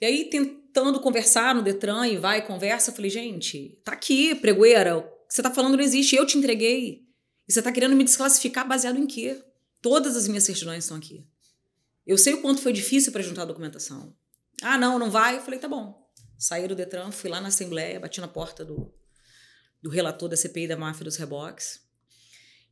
[0.00, 0.30] E aí,
[0.74, 5.08] tentando conversar no Detran e vai conversa, eu falei, gente, tá aqui, pregoeira, o que
[5.28, 7.06] você tá falando não existe, eu te entreguei.
[7.46, 9.40] E você tá querendo me desclassificar baseado em quê?
[9.80, 11.24] Todas as minhas certidões estão aqui.
[12.04, 14.16] Eu sei o quanto foi difícil para juntar a documentação.
[14.62, 15.36] Ah, não, não vai?
[15.36, 16.10] Eu falei, tá bom.
[16.36, 18.92] Saí do Detran, fui lá na Assembleia, bati na porta do,
[19.80, 21.80] do relator da CPI da máfia dos reboques.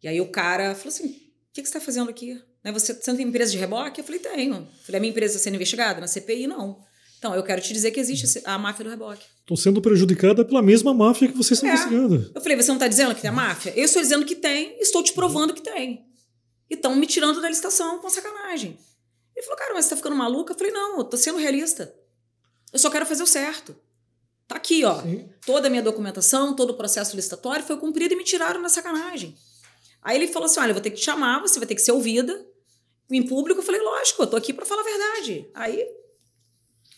[0.02, 2.34] E aí o cara falou assim: o que, que você está fazendo aqui?
[2.64, 4.00] Né, você, você não tem empresa de reboque?
[4.00, 4.56] Eu falei, tenho.
[4.56, 6.48] Eu falei, a minha empresa está sendo investigada na CPI?
[6.48, 6.84] Não.
[7.22, 9.24] Então, eu quero te dizer que existe a máfia do reboque.
[9.38, 11.72] Estou sendo prejudicada pela mesma máfia que vocês estão é.
[11.72, 12.32] investigando.
[12.34, 13.72] Eu falei, você não está dizendo que tem a máfia?
[13.76, 16.04] Eu estou dizendo que tem, estou te provando que tem.
[16.68, 18.76] E estão me tirando da licitação com sacanagem.
[19.36, 20.52] Ele falou, cara, mas você está ficando maluca?
[20.52, 21.94] Eu falei, não, eu tô sendo realista.
[22.72, 23.76] Eu só quero fazer o certo.
[24.48, 25.00] Tá aqui, ó.
[25.02, 25.28] Sim.
[25.46, 29.36] Toda a minha documentação, todo o processo licitatório foi cumprido e me tiraram na sacanagem.
[30.02, 31.82] Aí ele falou assim: olha, eu vou ter que te chamar, você vai ter que
[31.82, 32.44] ser ouvida
[33.08, 33.60] em público.
[33.60, 35.48] Eu falei, lógico, eu tô aqui para falar a verdade.
[35.54, 36.01] Aí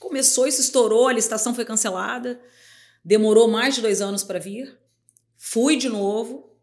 [0.05, 2.39] Começou, isso estourou, a licitação foi cancelada.
[3.03, 4.79] Demorou mais de dois anos para vir.
[5.39, 6.55] Fui de novo,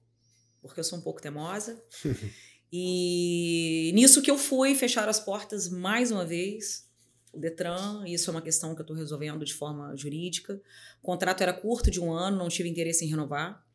[0.62, 1.84] porque eu sou um pouco teimosa.
[2.72, 6.88] e nisso que eu fui, fecharam as portas mais uma vez.
[7.34, 10.62] O Detran, isso é uma questão que eu estou resolvendo de forma jurídica.
[11.02, 13.66] O contrato era curto, de um ano, não tive interesse em renovar.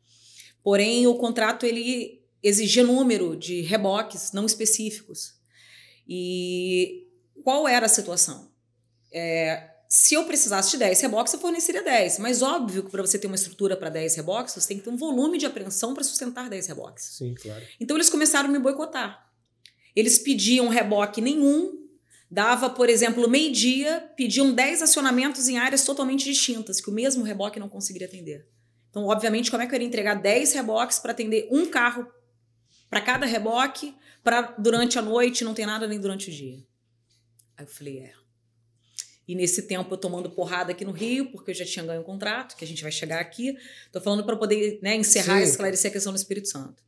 [0.63, 5.35] Porém, o contrato ele exigia número de reboques não específicos.
[6.07, 7.05] E
[7.43, 8.55] qual era a situação?
[9.11, 12.19] É, se eu precisasse de 10 reboques, eu forneceria 10.
[12.19, 14.89] Mas óbvio que para você ter uma estrutura para 10 reboques, você tem que ter
[14.89, 17.05] um volume de apreensão para sustentar 10 reboques.
[17.05, 17.63] Sim, claro.
[17.79, 19.31] Então eles começaram a me boicotar.
[19.95, 21.87] Eles pediam reboque nenhum,
[22.29, 27.59] dava, por exemplo, meio-dia, pediam 10 acionamentos em áreas totalmente distintas, que o mesmo reboque
[27.59, 28.47] não conseguiria atender.
[28.89, 32.07] Então, obviamente, como é que eu iria entregar 10 reboques para atender um carro
[32.89, 36.63] para cada reboque, para durante a noite não ter nada nem durante o dia?
[37.57, 38.13] Aí eu falei, é,
[39.27, 42.03] e nesse tempo eu tomando porrada aqui no Rio, porque eu já tinha ganho um
[42.03, 43.57] contrato, que a gente vai chegar aqui.
[43.91, 46.81] Tô falando para poder né, encerrar e esclarecer a questão do Espírito Santo.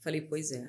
[0.00, 0.68] Falei, pois é.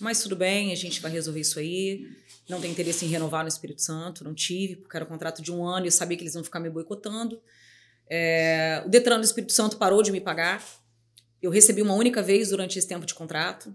[0.00, 2.04] Mas tudo bem, a gente vai resolver isso aí.
[2.48, 5.52] Não tem interesse em renovar no Espírito Santo, não tive, porque era um contrato de
[5.52, 7.40] um ano e eu sabia que eles iam ficar me boicotando.
[8.08, 10.64] É, o Detran do Espírito Santo parou de me pagar.
[11.40, 13.72] Eu recebi uma única vez durante esse tempo de contrato,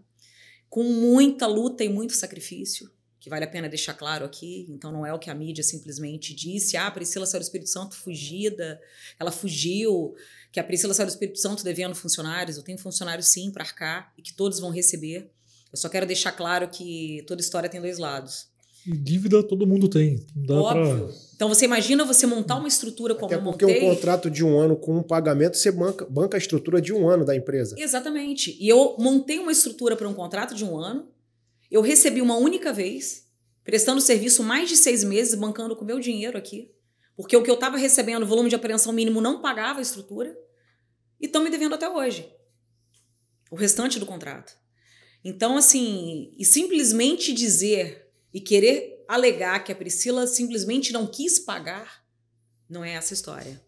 [0.70, 4.66] com muita luta e muito sacrifício que vale a pena deixar claro aqui.
[4.68, 6.76] Então, não é o que a mídia simplesmente disse.
[6.76, 8.82] Ah, a Priscila saiu do Espírito Santo fugida,
[9.20, 10.16] ela fugiu,
[10.52, 12.58] que a Priscila saiu do Espírito Santo devendo funcionários.
[12.58, 15.30] Eu tenho funcionários sim para arcar e que todos vão receber.
[15.72, 18.50] Eu só quero deixar claro que toda história tem dois lados.
[18.88, 20.26] E dívida todo mundo tem.
[20.36, 21.06] Dá Óbvio.
[21.06, 21.16] Pra...
[21.36, 23.88] Então você imagina você montar uma estrutura como Até porque eu montei.
[23.88, 27.08] um contrato de um ano com um pagamento, você banca, banca a estrutura de um
[27.08, 27.76] ano da empresa.
[27.78, 28.58] Exatamente.
[28.60, 31.08] E eu montei uma estrutura para um contrato de um ano
[31.72, 33.28] eu recebi uma única vez,
[33.64, 36.72] prestando serviço mais de seis meses, bancando com meu dinheiro aqui.
[37.16, 40.36] Porque o que eu estava recebendo, volume de apreensão mínimo, não pagava a estrutura.
[41.20, 42.30] E estão me devendo até hoje.
[43.50, 44.58] O restante do contrato.
[45.24, 52.04] Então, assim, e simplesmente dizer e querer alegar que a Priscila simplesmente não quis pagar,
[52.68, 53.62] não é essa história.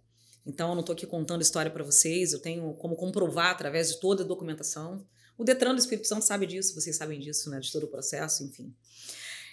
[0.46, 4.00] Então, eu não estou aqui contando história para vocês, eu tenho como comprovar através de
[4.00, 5.06] toda a documentação.
[5.38, 7.60] O Detran do Espírito Santo sabe disso, vocês sabem disso, né?
[7.60, 8.74] De todo o processo, enfim.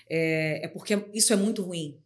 [0.09, 1.99] É, é porque isso é muito ruim.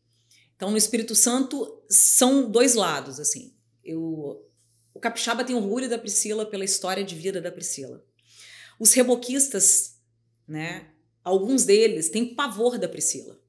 [0.57, 3.53] Então, no Espírito Santo, são dois lados, assim.
[3.85, 4.47] Eu,
[4.93, 8.05] o capixaba tem orgulho da Priscila pela história de vida da Priscila.
[8.79, 9.99] Os reboquistas,
[10.47, 10.91] né?
[11.23, 13.41] Alguns deles têm pavor da Priscila.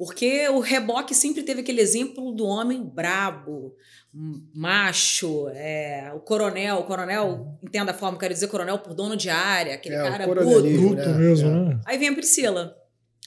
[0.00, 3.76] Porque o reboque sempre teve aquele exemplo do homem brabo,
[4.54, 9.28] macho, é, o coronel, o coronel, entenda a forma, quero dizer coronel por dono de
[9.28, 10.62] área, aquele é, cara bruto.
[10.62, 11.18] Bruto né?
[11.18, 11.52] mesmo, é.
[11.52, 11.80] né?
[11.84, 12.74] Aí vem a Priscila,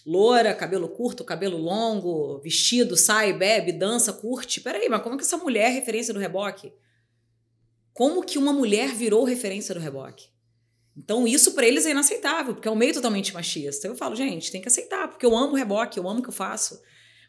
[0.04, 4.60] loura, cabelo curto, cabelo longo, vestido, sai, bebe, dança, curte.
[4.60, 6.74] Peraí, mas como que essa mulher é referência do reboque?
[7.94, 10.33] Como que uma mulher virou referência do reboque?
[10.96, 13.88] Então, isso para eles é inaceitável, porque é um meio totalmente machista.
[13.88, 16.30] Eu falo, gente, tem que aceitar, porque eu amo o reboque, eu amo o que
[16.30, 16.80] eu faço,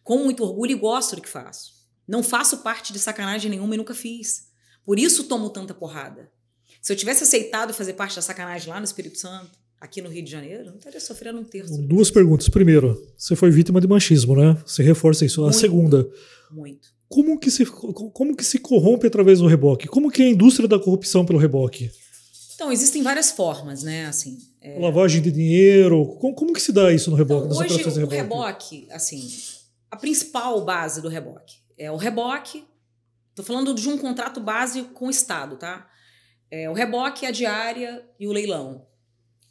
[0.03, 1.73] com muito orgulho e gosto do que faço.
[2.07, 4.49] Não faço parte de sacanagem nenhuma e nunca fiz.
[4.85, 6.31] Por isso tomo tanta porrada.
[6.83, 10.23] Se eu tivesse aceitado fazer parte da sacanagem lá no Espírito Santo, aqui no Rio
[10.23, 11.81] de Janeiro, não estaria sofrendo um terço.
[11.83, 12.49] Duas perguntas.
[12.51, 14.63] Primeiro, você foi vítima de machismo, né?
[14.67, 15.41] Você reforça isso.
[15.41, 16.09] Muito, a segunda.
[16.51, 16.89] Muito.
[17.09, 19.87] Como que, se, como que se corrompe através do reboque?
[19.87, 21.91] Como que é a indústria da corrupção pelo reboque?
[22.55, 24.07] Então, existem várias formas, né?
[24.07, 24.79] Assim, é...
[24.79, 26.07] Lavagem de dinheiro.
[26.21, 27.47] Como, como, que se dá isso no reboque?
[27.47, 28.17] Então, hoje, o reboque?
[28.17, 29.29] reboque, assim,
[29.91, 32.65] a principal base do reboque é o reboque.
[33.31, 35.91] Estou falando de um contrato base com o Estado, tá?
[36.51, 38.87] É o reboque, a diária e o leilão.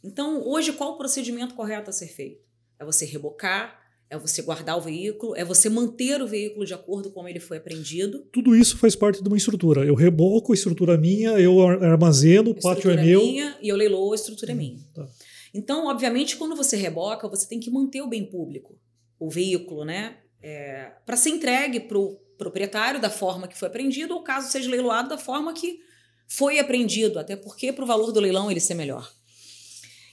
[0.04, 2.46] Então, hoje, qual o procedimento correto a ser feito?
[2.80, 3.83] É você rebocar,
[4.13, 7.39] é você guardar o veículo, é você manter o veículo de acordo com como ele
[7.39, 8.19] foi apreendido.
[8.32, 9.86] Tudo isso faz parte de uma estrutura.
[9.86, 13.21] Eu reboco, a estrutura é minha, eu armazeno, o pátio é meu.
[13.21, 14.80] minha e eu leiloo, a estrutura é minha.
[14.93, 15.08] Tá.
[15.54, 18.78] Então, obviamente, quando você reboca, você tem que manter o bem público,
[19.17, 20.17] o veículo, né?
[20.41, 24.69] É, para ser entregue para o proprietário da forma que foi apreendido, ou caso seja
[24.69, 25.80] leiloado da forma que
[26.28, 29.10] foi apreendido, até porque para o valor do leilão ele ser melhor.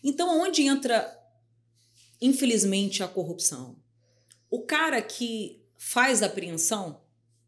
[0.04, 1.10] Então, onde entra,
[2.20, 3.79] infelizmente, a corrupção?
[4.50, 7.00] O cara que faz a apreensão,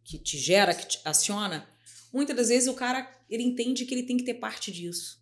[0.05, 1.69] que te gera, que te aciona,
[2.13, 5.21] muitas das vezes o cara ele entende que ele tem que ter parte disso.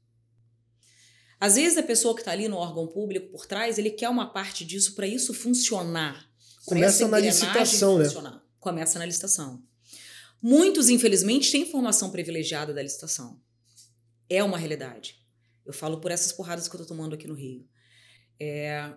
[1.40, 4.30] Às vezes a pessoa que está ali no órgão público por trás, ele quer uma
[4.30, 6.28] parte disso para isso funcionar.
[6.66, 8.32] Começa na licitação, funcionar.
[8.32, 8.40] né?
[8.58, 9.64] Começa na licitação.
[10.42, 13.40] Muitos, infelizmente, têm formação privilegiada da licitação.
[14.28, 15.16] É uma realidade.
[15.64, 17.66] Eu falo por essas porradas que eu estou tomando aqui no Rio.
[18.38, 18.92] É,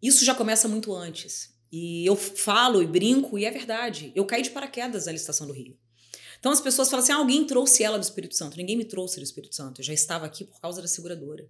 [0.00, 1.51] isso já começa muito antes.
[1.72, 4.12] E eu falo e brinco, e é verdade.
[4.14, 5.74] Eu caí de paraquedas na licitação do Rio.
[6.38, 8.58] Então as pessoas falam assim: ah, alguém trouxe ela do Espírito Santo.
[8.58, 9.80] Ninguém me trouxe do Espírito Santo.
[9.80, 11.48] Eu já estava aqui por causa da seguradora.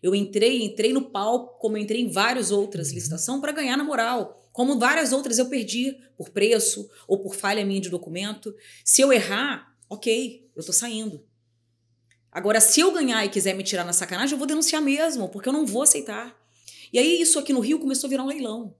[0.00, 2.94] Eu entrei, entrei no palco, como entrei em várias outras uhum.
[2.94, 4.48] licitações, para ganhar na moral.
[4.52, 8.54] Como várias outras eu perdi por preço ou por falha minha de documento.
[8.84, 11.26] Se eu errar, ok, eu tô saindo.
[12.30, 15.48] Agora, se eu ganhar e quiser me tirar na sacanagem, eu vou denunciar mesmo, porque
[15.48, 16.36] eu não vou aceitar.
[16.92, 18.76] E aí, isso aqui no Rio começou a virar um leilão.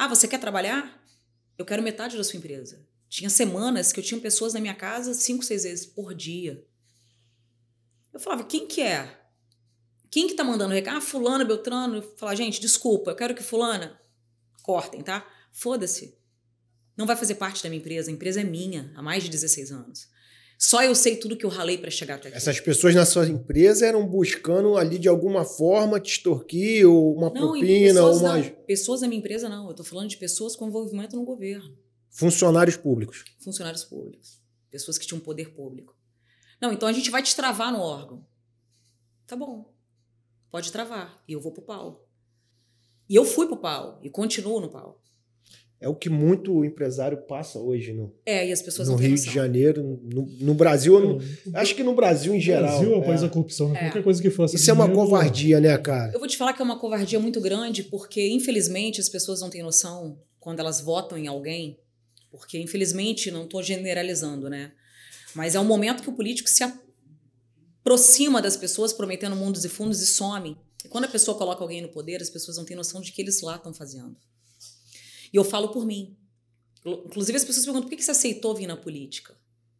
[0.00, 0.98] Ah, você quer trabalhar?
[1.58, 2.82] Eu quero metade da sua empresa.
[3.06, 6.66] Tinha semanas que eu tinha pessoas na minha casa cinco, seis vezes por dia.
[8.10, 9.20] Eu falava, quem que é?
[10.10, 10.96] Quem que tá mandando recado?
[10.96, 11.96] Ah, fulana, Beltrano.
[11.96, 14.00] Eu falava, gente, desculpa, eu quero que fulana...
[14.62, 15.30] Cortem, tá?
[15.52, 16.16] Foda-se.
[16.96, 18.10] Não vai fazer parte da minha empresa.
[18.10, 20.08] A empresa é minha há mais de 16 anos.
[20.62, 22.36] Só eu sei tudo que eu ralei para chegar até aqui.
[22.36, 27.30] Essas pessoas na sua empresa eram buscando ali de alguma forma te extorquir ou uma
[27.30, 28.36] não, propina ou uma.
[28.36, 28.50] Não.
[28.66, 29.64] Pessoas na minha empresa não.
[29.64, 31.74] Eu estou falando de pessoas com envolvimento no governo.
[32.10, 33.24] Funcionários públicos.
[33.38, 34.38] Funcionários públicos.
[34.70, 35.96] Pessoas que tinham poder público.
[36.60, 38.26] Não, então a gente vai te travar no órgão.
[39.26, 39.72] Tá bom.
[40.50, 41.24] Pode travar.
[41.26, 42.06] E eu vou pro pau.
[43.08, 43.98] E eu fui pro pau.
[44.02, 45.00] E continuo no pau
[45.80, 49.32] é o que muito empresário passa hoje no, é, e as pessoas no Rio de
[49.32, 51.18] Janeiro, no, no Brasil, no,
[51.54, 52.68] acho que no Brasil em geral.
[52.68, 53.78] Brasil é o país da corrupção, né?
[53.78, 53.82] é.
[53.84, 54.56] qualquer coisa que faça.
[54.56, 56.12] Isso é uma covardia, né, cara?
[56.12, 59.48] Eu vou te falar que é uma covardia muito grande, porque infelizmente as pessoas não
[59.48, 61.78] têm noção quando elas votam em alguém,
[62.30, 64.72] porque infelizmente não estou generalizando, né?
[65.34, 66.62] Mas é um momento que o político se
[67.80, 70.58] aproxima das pessoas prometendo mundos e fundos e some.
[70.84, 73.22] E quando a pessoa coloca alguém no poder, as pessoas não têm noção de que
[73.22, 74.14] eles lá estão fazendo.
[75.32, 76.16] E eu falo por mim.
[76.84, 79.36] Inclusive, as pessoas perguntam por que você aceitou vir na política?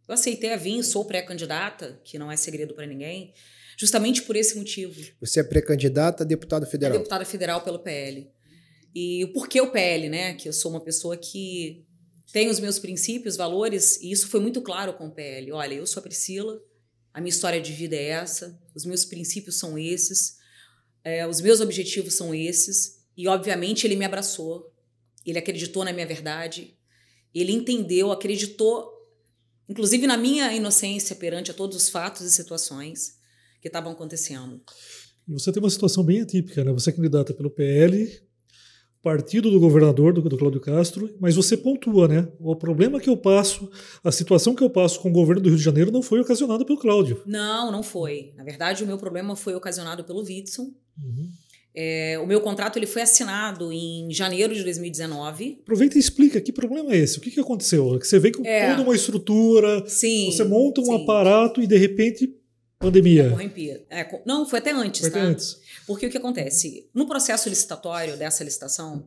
[0.06, 3.32] Eu aceitei a vir, sou pré-candidata, que não é segredo para ninguém,
[3.78, 5.00] justamente por esse motivo.
[5.20, 6.96] Você é pré-candidata a deputada federal?
[6.96, 8.30] É deputada federal pelo PL.
[8.94, 10.34] E o porquê o PL, né?
[10.34, 11.86] Que eu sou uma pessoa que
[12.32, 15.52] tem os meus princípios, valores, e isso foi muito claro com o PL.
[15.52, 16.60] Olha, eu sou a Priscila,
[17.12, 20.36] a minha história de vida é essa, os meus princípios são esses,
[21.02, 23.00] é, os meus objetivos são esses.
[23.16, 24.69] E, obviamente, ele me abraçou,
[25.30, 26.76] ele acreditou na minha verdade,
[27.34, 28.90] ele entendeu, acreditou,
[29.68, 33.18] inclusive na minha inocência perante a todos os fatos e situações
[33.60, 34.60] que estavam acontecendo.
[35.28, 36.72] Você tem uma situação bem atípica, né?
[36.72, 38.10] Você é candidata pelo PL,
[39.02, 42.28] partido do governador, do, do Cláudio Castro, mas você pontua, né?
[42.38, 43.70] O problema que eu passo,
[44.02, 46.64] a situação que eu passo com o governo do Rio de Janeiro não foi ocasionada
[46.64, 47.22] pelo Cláudio.
[47.26, 48.32] Não, não foi.
[48.36, 50.74] Na verdade, o meu problema foi ocasionado pelo Witson.
[50.98, 51.30] Uhum.
[51.74, 55.60] É, o meu contrato ele foi assinado em janeiro de 2019.
[55.62, 57.18] Aproveita e explica que problema é esse?
[57.18, 57.98] O que, que aconteceu?
[57.98, 58.70] Que você vem com é.
[58.70, 61.02] toda uma estrutura, sim, você monta um sim.
[61.02, 62.34] aparato e de repente
[62.78, 63.30] pandemia.
[63.88, 65.18] É, não, foi até antes, foi tá?
[65.18, 65.58] Até antes.
[65.86, 66.88] Porque o que acontece?
[66.92, 69.06] No processo licitatório dessa licitação,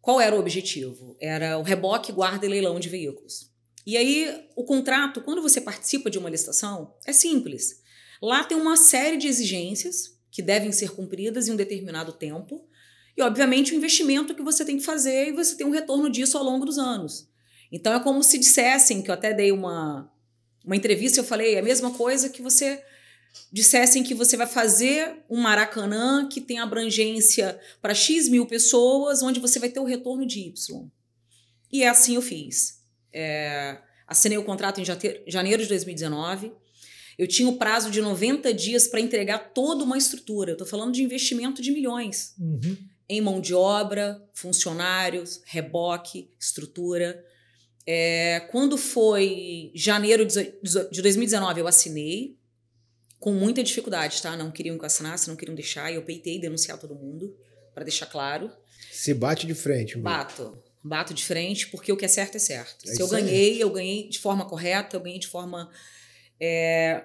[0.00, 1.16] qual era o objetivo?
[1.20, 3.50] Era o reboque, guarda e leilão de veículos.
[3.86, 7.80] E aí, o contrato, quando você participa de uma licitação, é simples.
[8.20, 12.62] Lá tem uma série de exigências que devem ser cumpridas em um determinado tempo.
[13.16, 16.36] E, obviamente, o investimento que você tem que fazer e você tem um retorno disso
[16.36, 17.26] ao longo dos anos.
[17.72, 20.12] Então, é como se dissessem, que eu até dei uma,
[20.62, 22.84] uma entrevista, eu falei, é a mesma coisa que você
[23.50, 29.40] dissessem que você vai fazer um Maracanã que tem abrangência para X mil pessoas, onde
[29.40, 30.86] você vai ter o retorno de Y.
[31.72, 32.82] E é assim eu fiz.
[33.10, 34.84] É, assinei o contrato em
[35.26, 36.52] janeiro de 2019.
[37.18, 40.52] Eu tinha o prazo de 90 dias para entregar toda uma estrutura.
[40.52, 42.34] Estou falando de investimento de milhões.
[42.38, 42.76] Uhum.
[43.08, 47.24] Em mão de obra, funcionários, reboque, estrutura.
[47.86, 52.36] É, quando foi janeiro de 2019, eu assinei
[53.18, 54.36] com muita dificuldade, tá?
[54.36, 55.92] Não queriam que eu assinasse, não queriam deixar.
[55.92, 57.34] Eu peitei denunciar todo mundo,
[57.74, 58.50] para deixar claro.
[58.90, 59.94] Se bate de frente.
[59.94, 60.02] Meu.
[60.02, 60.58] Bato.
[60.82, 62.88] Bato de frente, porque o que é certo é certo.
[62.88, 63.60] É Se eu ganhei, aí.
[63.60, 65.70] eu ganhei de forma correta, eu ganhei de forma
[66.40, 67.04] é,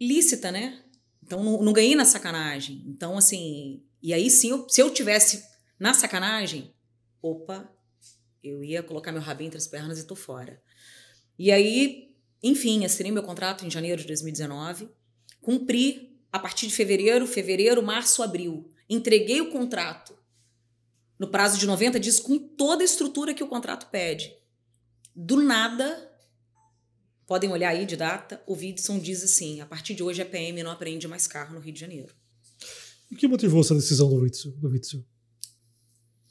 [0.00, 0.82] lícita, né?
[1.22, 2.84] Então, não, não, ganhei na sacanagem.
[2.86, 3.82] Então, assim.
[4.02, 5.44] E aí, sim, eu, se eu tivesse
[5.78, 6.74] na sacanagem,
[7.22, 7.70] opa,
[8.42, 10.60] eu ia colocar meu rabinho entre as pernas e tô fora.
[11.38, 14.88] E aí, enfim, assinei meu contrato em janeiro de 2019.
[15.40, 18.72] Cumpri a partir de fevereiro, fevereiro, março, abril.
[18.88, 20.18] Entreguei o contrato
[21.18, 24.34] no prazo de 90 dias com toda a estrutura que o contrato pede.
[25.14, 26.09] Do nada,
[27.30, 30.64] podem olhar aí de data, o Vidson diz assim: a partir de hoje a PM
[30.64, 32.12] não apreende mais carro no Rio de Janeiro.
[33.08, 34.50] O que motivou essa decisão do Witzel?
[34.50, 35.06] Do?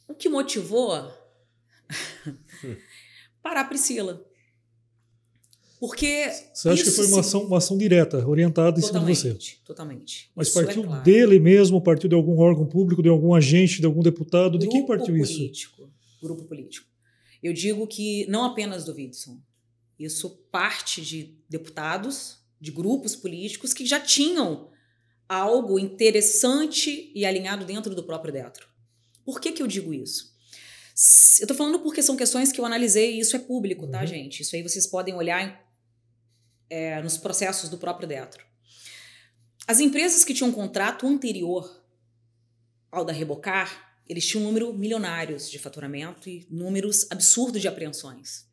[0.09, 1.09] O que motivou?
[3.41, 4.25] Parar a Priscila.
[5.79, 6.29] Porque.
[6.53, 9.37] Você acha que foi uma ação, uma ação direta, orientada em cima de você?
[9.63, 10.29] Totalmente.
[10.35, 11.03] Mas isso é partiu é claro.
[11.05, 14.57] dele mesmo, partiu de algum órgão público, de algum agente, de algum deputado?
[14.57, 15.89] Grupo de quem partiu político, isso?
[16.21, 16.89] Grupo político.
[17.41, 19.39] Eu digo que não apenas do Widson.
[19.99, 24.71] Isso parte de deputados, de grupos políticos que já tinham
[25.27, 28.67] algo interessante e alinhado dentro do próprio Detro.
[29.23, 30.33] Por que, que eu digo isso?
[31.39, 34.07] Eu tô falando porque são questões que eu analisei e isso é público, tá, Uhum.
[34.07, 34.41] gente?
[34.41, 35.63] Isso aí vocês podem olhar
[36.69, 38.43] é, nos processos do próprio Detro.
[39.67, 41.83] As empresas que tinham um contrato anterior
[42.91, 48.48] ao da Rebocar, eles tinham um número milionários de faturamento e números absurdos de apreensões.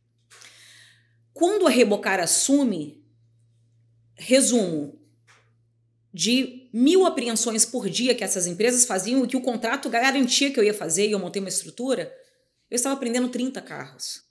[1.37, 3.05] Quando a Rebocar assume,
[4.15, 4.99] resumo,
[6.11, 10.59] de mil apreensões por dia que essas empresas faziam e que o contrato garantia que
[10.59, 12.11] eu ia fazer e eu montei uma estrutura,
[12.71, 14.23] eu estava prendendo 30 carros.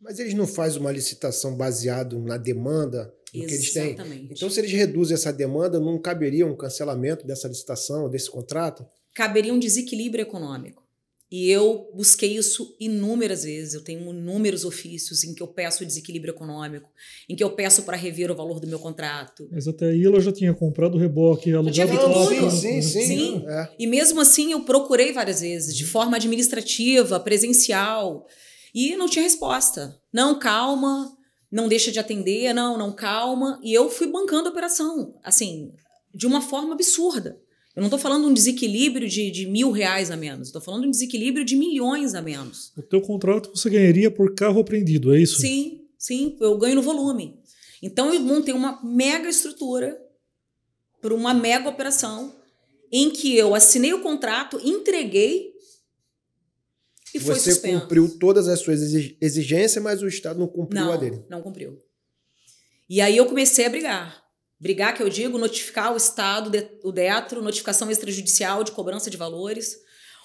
[0.00, 3.92] Mas eles não fazem uma licitação baseado na demanda do que eles têm?
[3.92, 4.32] Exatamente.
[4.32, 8.86] Então, se eles reduzem essa demanda, não caberia um cancelamento dessa licitação, desse contrato?
[9.18, 10.87] caberia um desequilíbrio econômico.
[11.30, 13.74] E eu busquei isso inúmeras vezes.
[13.74, 16.88] Eu tenho inúmeros ofícios em que eu peço desequilíbrio econômico,
[17.28, 19.46] em que eu peço para rever o valor do meu contrato.
[19.52, 22.50] Mas até aí ela já tinha comprado o reboque, alugado tinha o tudo.
[22.50, 23.06] sim, sim, sim.
[23.06, 23.44] Sim.
[23.46, 23.68] É.
[23.78, 28.26] E mesmo assim eu procurei várias vezes, de forma administrativa, presencial,
[28.74, 30.00] e não tinha resposta.
[30.10, 31.12] Não, calma,
[31.52, 33.60] não deixa de atender, não, não, calma.
[33.62, 35.72] E eu fui bancando a operação, assim,
[36.14, 37.38] de uma forma absurda.
[37.78, 40.90] Eu não estou falando um desequilíbrio de, de mil reais a menos, estou falando um
[40.90, 42.72] desequilíbrio de milhões a menos.
[42.76, 45.40] O teu contrato você ganharia por carro apreendido, é isso?
[45.40, 47.38] Sim, sim, eu ganho no volume.
[47.80, 49.96] Então eu montei uma mega estrutura
[51.00, 52.34] para uma mega operação
[52.90, 55.52] em que eu assinei o contrato, entreguei
[57.14, 57.82] e foi Você suspenso.
[57.82, 61.22] cumpriu todas as suas exig- exigências, mas o Estado não cumpriu não, a dele.
[61.30, 61.80] não cumpriu.
[62.90, 64.27] E aí eu comecei a brigar.
[64.60, 66.50] Brigar, que eu digo, notificar o Estado,
[66.82, 69.76] o DETRO, notificação extrajudicial de cobrança de valores.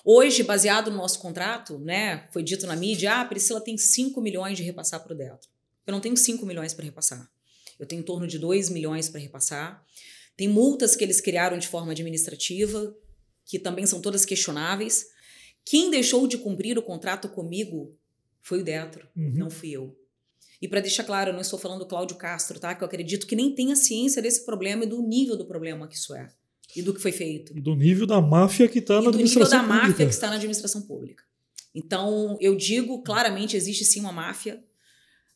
[0.03, 4.19] Hoje, baseado no nosso contrato, né, foi dito na mídia, ah, a Priscila tem 5
[4.19, 5.49] milhões de repassar para o DETRO.
[5.86, 7.29] Eu não tenho 5 milhões para repassar.
[7.79, 9.86] Eu tenho em torno de 2 milhões para repassar.
[10.36, 12.95] Tem multas que eles criaram de forma administrativa,
[13.45, 15.05] que também são todas questionáveis.
[15.63, 17.95] Quem deixou de cumprir o contrato comigo
[18.41, 19.31] foi o Detro, uhum.
[19.36, 19.97] não fui eu.
[20.64, 22.74] E para deixar claro, eu não estou falando do Cláudio Castro, tá?
[22.74, 25.95] Que eu acredito que nem tenha ciência desse problema e do nível do problema que
[25.95, 26.30] isso é.
[26.74, 27.51] E do que foi feito.
[27.53, 29.68] E do nível da máfia que está na administração pública.
[29.68, 31.24] do nível da máfia que está na administração pública.
[31.76, 34.64] Então, eu digo claramente, existe sim uma máfia.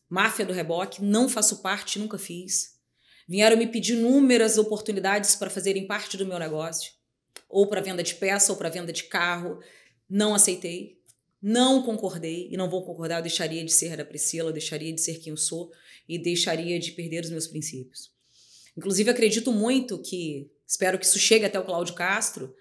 [0.08, 1.04] Máfia do reboque.
[1.04, 2.78] Não faço parte, nunca fiz.
[3.28, 6.92] Vieram me pedir inúmeras oportunidades para fazerem parte do meu negócio.
[7.50, 9.58] Ou para venda de peça, ou para venda de carro.
[10.08, 10.97] Não aceitei.
[11.40, 12.48] Não concordei.
[12.50, 13.18] E não vou concordar.
[13.18, 15.70] Eu deixaria de ser a Priscila, eu deixaria de ser quem eu sou.
[16.08, 18.10] E deixaria de perder os meus princípios.
[18.76, 22.54] Inclusive, acredito muito que Espero que isso chegue até o Cláudio Castro,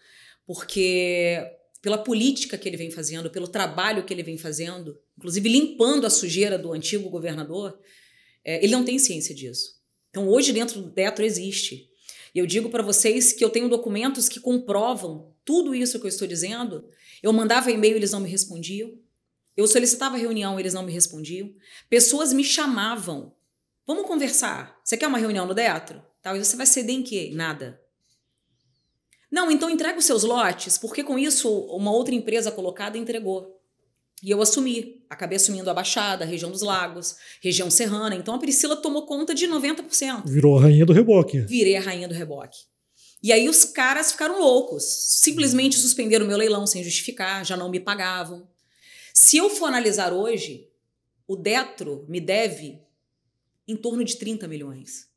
[0.45, 1.37] porque
[1.81, 6.09] pela política que ele vem fazendo, pelo trabalho que ele vem fazendo, inclusive limpando a
[6.09, 7.77] sujeira do antigo governador,
[8.45, 9.75] é, ele não tem ciência disso.
[10.09, 11.89] Então, hoje, dentro do Detro existe.
[12.33, 16.09] E eu digo para vocês que eu tenho documentos que comprovam tudo isso que eu
[16.09, 16.83] estou dizendo.
[17.23, 18.91] Eu mandava e-mail, eles não me respondiam.
[19.55, 21.49] Eu solicitava reunião, eles não me respondiam.
[21.89, 23.33] Pessoas me chamavam.
[23.87, 24.77] Vamos conversar.
[24.83, 26.03] Você quer uma reunião no Detro?
[26.21, 27.31] Talvez você vai ceder em quê?
[27.33, 27.81] Nada.
[29.31, 33.57] Não, então entrega os seus lotes, porque com isso uma outra empresa colocada entregou.
[34.21, 35.05] E eu assumi.
[35.09, 38.15] Acabei assumindo a Baixada, a região dos Lagos, região serrana.
[38.15, 40.25] Então a Priscila tomou conta de 90%.
[40.25, 41.39] Virou a rainha do reboque.
[41.39, 42.65] Virei a rainha do reboque.
[43.21, 44.83] E aí os caras ficaram loucos.
[44.83, 48.47] Simplesmente suspenderam meu leilão sem justificar, já não me pagavam.
[49.13, 50.67] Se eu for analisar hoje,
[51.27, 52.79] o Detro me deve
[53.67, 55.07] em torno de 30 milhões.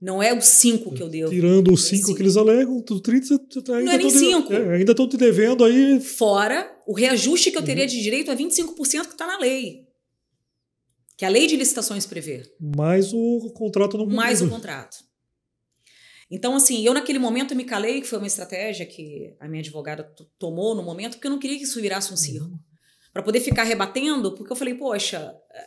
[0.00, 1.30] Não é os 5 que eu devo.
[1.30, 4.52] Tirando os 5 é que eles alegam, tudo 30, ainda não é nem 5.
[4.52, 6.00] É, ainda estão te devendo aí.
[6.00, 7.90] Fora o reajuste que eu teria uhum.
[7.90, 8.74] de direito é 25%
[9.06, 9.86] que está na lei.
[11.16, 12.42] Que a lei de licitações prevê.
[12.58, 14.96] Mais o contrato não Mais o contrato.
[16.34, 20.02] Então, assim, eu naquele momento me calei, que foi uma estratégia que a minha advogada
[20.38, 22.46] tomou no momento, porque eu não queria que isso virasse um circo.
[22.46, 22.58] Uhum.
[23.12, 25.66] Para poder ficar rebatendo, porque eu falei, poxa, é,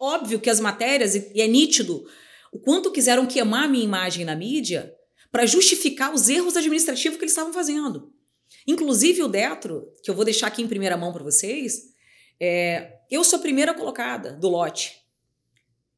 [0.00, 2.06] óbvio que as matérias, e é nítido,
[2.50, 4.94] o quanto quiseram queimar a minha imagem na mídia
[5.30, 8.14] para justificar os erros administrativos que eles estavam fazendo.
[8.66, 11.82] Inclusive o Detro, que eu vou deixar aqui em primeira mão para vocês,
[12.40, 15.02] é, eu sou a primeira colocada do lote.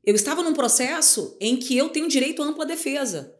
[0.02, 3.32] Eu estava num processo em que eu tenho direito à ampla defesa,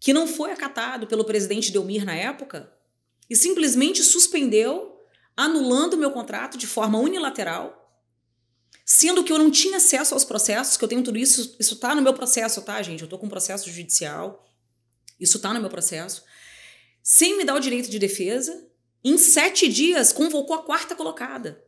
[0.00, 2.72] que não foi acatado pelo presidente Delmir na época
[3.28, 4.98] e simplesmente suspendeu,
[5.36, 7.80] anulando meu contrato de forma unilateral
[8.92, 11.94] Sendo que eu não tinha acesso aos processos, que eu tenho tudo isso, isso tá
[11.94, 13.02] no meu processo, tá, gente?
[13.02, 14.44] Eu tô com um processo judicial,
[15.20, 16.24] isso tá no meu processo.
[17.00, 18.66] Sem me dar o direito de defesa,
[19.04, 21.64] em sete dias convocou a quarta colocada.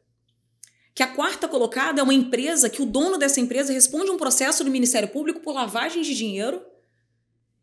[0.93, 4.64] Que a quarta colocada é uma empresa que o dono dessa empresa responde um processo
[4.64, 6.61] do Ministério Público por lavagem de dinheiro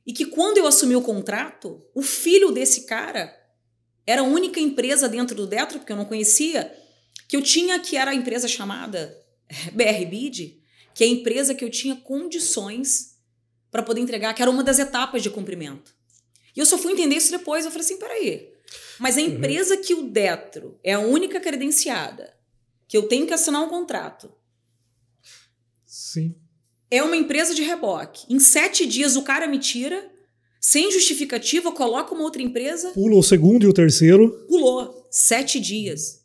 [0.10, 3.32] e que quando eu assumi o contrato, o filho desse cara
[4.07, 6.76] era a única empresa dentro do Detro, porque eu não conhecia,
[7.28, 9.16] que eu tinha que era a empresa chamada
[9.72, 10.64] BR Bid,
[10.95, 13.20] que é a empresa que eu tinha condições
[13.70, 15.93] para poder entregar, que era uma das etapas de cumprimento.
[16.55, 17.64] E eu só fui entender isso depois.
[17.64, 18.51] Eu falei assim: peraí,
[18.97, 19.28] mas a uhum.
[19.28, 19.82] empresa uhum.
[19.84, 22.36] que o Detro é a única credenciada,
[22.88, 24.34] que eu tenho que assinar um contrato.
[25.86, 26.36] Sim.
[26.91, 28.25] É uma empresa de reboque.
[28.29, 30.09] Em sete dias o cara me tira,
[30.59, 32.91] sem justificativa, coloca uma outra empresa.
[32.91, 34.45] Pula o segundo e o terceiro.
[34.47, 35.07] Pulou.
[35.09, 36.19] Sete dias.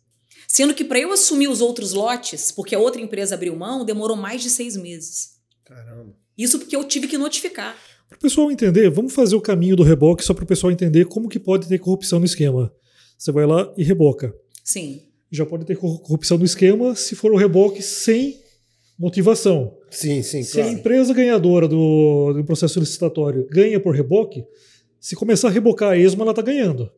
[0.48, 4.16] Sendo que para eu assumir os outros lotes, porque a outra empresa abriu mão, demorou
[4.16, 5.34] mais de seis meses.
[5.64, 6.14] Caramba.
[6.36, 7.76] Isso porque eu tive que notificar.
[8.08, 11.06] Para o pessoal entender, vamos fazer o caminho do reboque só para o pessoal entender
[11.06, 12.72] como que pode ter corrupção no esquema.
[13.16, 14.34] Você vai lá e reboca.
[14.62, 15.02] Sim.
[15.30, 18.40] Já pode ter corrupção no esquema se for o reboque sem
[18.99, 19.76] motivação.
[19.90, 20.68] Sim, sim, se claro.
[20.68, 24.45] a empresa ganhadora do, do processo licitatório ganha por reboque,
[25.01, 26.90] se começar a rebocar a esma, ela está ganhando.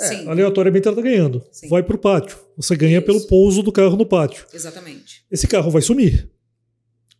[0.00, 1.44] É, aleatoriamente ela está ganhando.
[1.52, 1.68] Sim.
[1.68, 2.38] Vai para o pátio.
[2.56, 3.06] Você ganha Isso.
[3.06, 4.46] pelo pouso do carro no pátio.
[4.52, 5.24] Exatamente.
[5.30, 6.30] Esse carro vai sumir.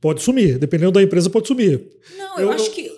[0.00, 0.58] Pode sumir.
[0.58, 1.86] Dependendo da empresa, pode sumir.
[2.16, 2.90] Não, eu, eu acho que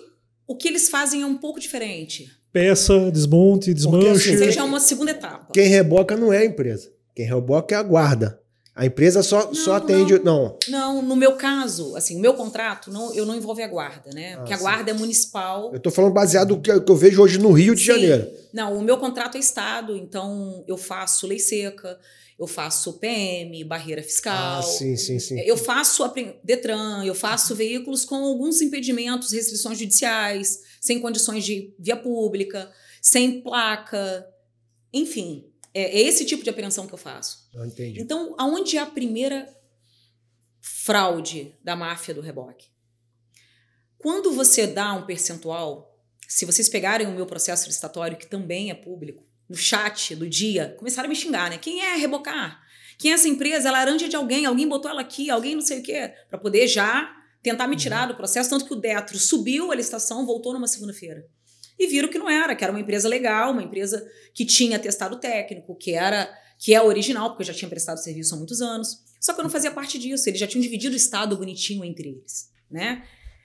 [0.47, 2.27] o que eles fazem é um pouco diferente.
[2.51, 4.29] Peça, desmonte, desmanche.
[4.29, 5.51] Assim, seja uma segunda etapa.
[5.53, 6.91] Quem reboca não é a empresa.
[7.13, 8.39] Quem reboca é a guarda.
[8.75, 10.19] A empresa só, não, só atende.
[10.19, 10.59] Não.
[10.67, 11.01] não.
[11.01, 14.33] no meu caso, assim, o meu contrato, não, eu não envolve a guarda, né?
[14.33, 15.71] Ah, Porque a guarda é municipal.
[15.71, 17.87] Eu estou falando baseado no que, eu vejo hoje no Rio de sim.
[17.87, 18.29] Janeiro.
[18.51, 21.97] Não, o meu contrato é Estado, então eu faço lei seca,
[22.37, 24.59] eu faço PM, barreira fiscal.
[24.59, 25.39] Ah, sim, sim, sim.
[25.39, 26.03] Eu faço
[26.43, 32.69] Detran, eu faço veículos com alguns impedimentos, restrições judiciais, sem condições de via pública,
[33.01, 34.27] sem placa,
[34.91, 35.45] enfim.
[35.73, 37.44] É, é esse tipo de apreensão que eu faço.
[37.55, 38.01] Eu entendi.
[38.01, 39.47] Então, aonde é a primeira
[40.61, 42.67] fraude da máfia do reboque?
[43.97, 45.97] Quando você dá um percentual,
[46.27, 50.75] se vocês pegarem o meu processo licitatório, que também é público, no chat do dia,
[50.77, 51.57] começaram a me xingar, né?
[51.57, 52.61] Quem é rebocar?
[52.97, 53.69] Quem é essa empresa?
[53.69, 56.37] Ela é laranja de alguém, alguém botou ela aqui, alguém não sei o quê, para
[56.37, 60.53] poder já tentar me tirar do processo, tanto que o Detro subiu a licitação, voltou
[60.53, 61.25] numa segunda-feira.
[61.77, 65.19] E viram que não era, que era uma empresa legal, uma empresa que tinha testado
[65.19, 66.27] técnico, que era
[66.57, 69.03] que é original, porque eu já tinha prestado serviço há muitos anos.
[69.19, 72.09] Só que eu não fazia parte disso, eles já tinham dividido o estado bonitinho entre
[72.09, 73.03] eles, né?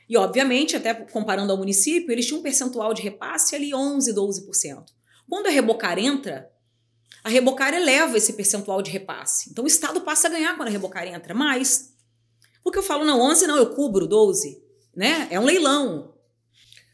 [0.08, 4.84] E obviamente, até comparando ao município, eles tinham um percentual de repasse ali 11, 12%.
[5.28, 6.50] Quando a Rebocar entra,
[7.22, 9.50] a Rebocar eleva esse percentual de repasse.
[9.50, 11.94] Então o estado passa a ganhar quando a Rebocar entra, mas
[12.62, 14.62] porque eu falo não, 11 não, eu cubro 12,
[14.94, 15.28] né?
[15.30, 16.09] É um leilão.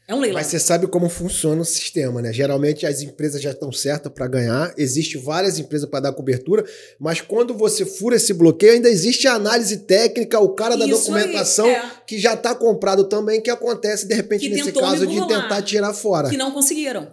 [0.07, 0.39] É um leilão.
[0.39, 2.31] Mas você sabe como funciona o sistema, né?
[2.31, 6.65] Geralmente as empresas já estão certas para ganhar, existe várias empresas para dar cobertura,
[6.97, 10.97] mas quando você fura esse bloqueio, ainda existe a análise técnica, o cara da Isso
[10.97, 11.91] documentação aí, é.
[12.07, 15.93] que já está comprado também, que acontece de repente que nesse caso de tentar tirar
[15.93, 16.29] fora.
[16.29, 17.11] Que não conseguiram.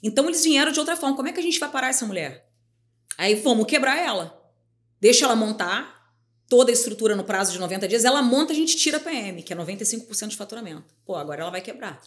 [0.00, 1.16] Então eles vieram de outra forma.
[1.16, 2.46] Como é que a gente vai parar essa mulher?
[3.18, 4.40] Aí vamos quebrar ela.
[5.00, 5.96] Deixa ela montar
[6.48, 9.42] toda a estrutura no prazo de 90 dias, ela monta, a gente tira a PM,
[9.42, 10.84] que é 95% de faturamento.
[11.04, 12.00] Pô, agora ela vai quebrar.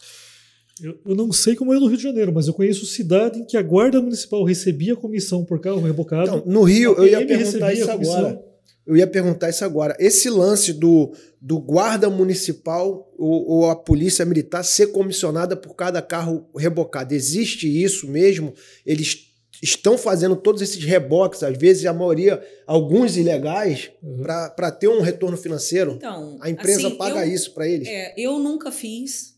[0.82, 3.46] Eu, eu, não sei como é no Rio de Janeiro, mas eu conheço cidade em
[3.46, 6.38] que a Guarda Municipal recebia comissão por carro rebocado.
[6.38, 8.50] Então, no Rio, eu ia perguntar isso agora.
[8.86, 9.96] Eu ia perguntar isso agora.
[10.00, 16.02] Esse lance do, do guarda municipal ou, ou, a polícia militar ser comissionada por cada
[16.02, 18.52] carro rebocado, existe isso mesmo?
[18.84, 19.30] Eles
[19.62, 24.24] estão fazendo todos esses reboques, às vezes a maioria, alguns ilegais, uhum.
[24.24, 25.94] para ter um retorno financeiro?
[25.98, 27.88] Então, a empresa assim, paga eu, isso para eles?
[27.88, 29.36] É, eu nunca fiz,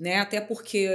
[0.00, 0.16] né?
[0.16, 0.88] Até porque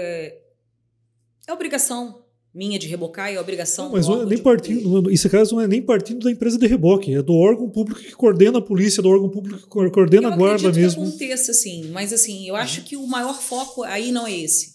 [1.47, 3.85] é obrigação minha de rebocar e é obrigação.
[3.85, 6.65] Não, mas não é nem partindo, esse caso não é nem partindo da empresa de
[6.65, 10.33] reboque, é do órgão público que coordena a polícia, do órgão público que coordena eu
[10.33, 11.03] a guarda mesmo.
[11.03, 14.73] Que aconteça assim, mas assim, eu acho que o maior foco aí não é esse.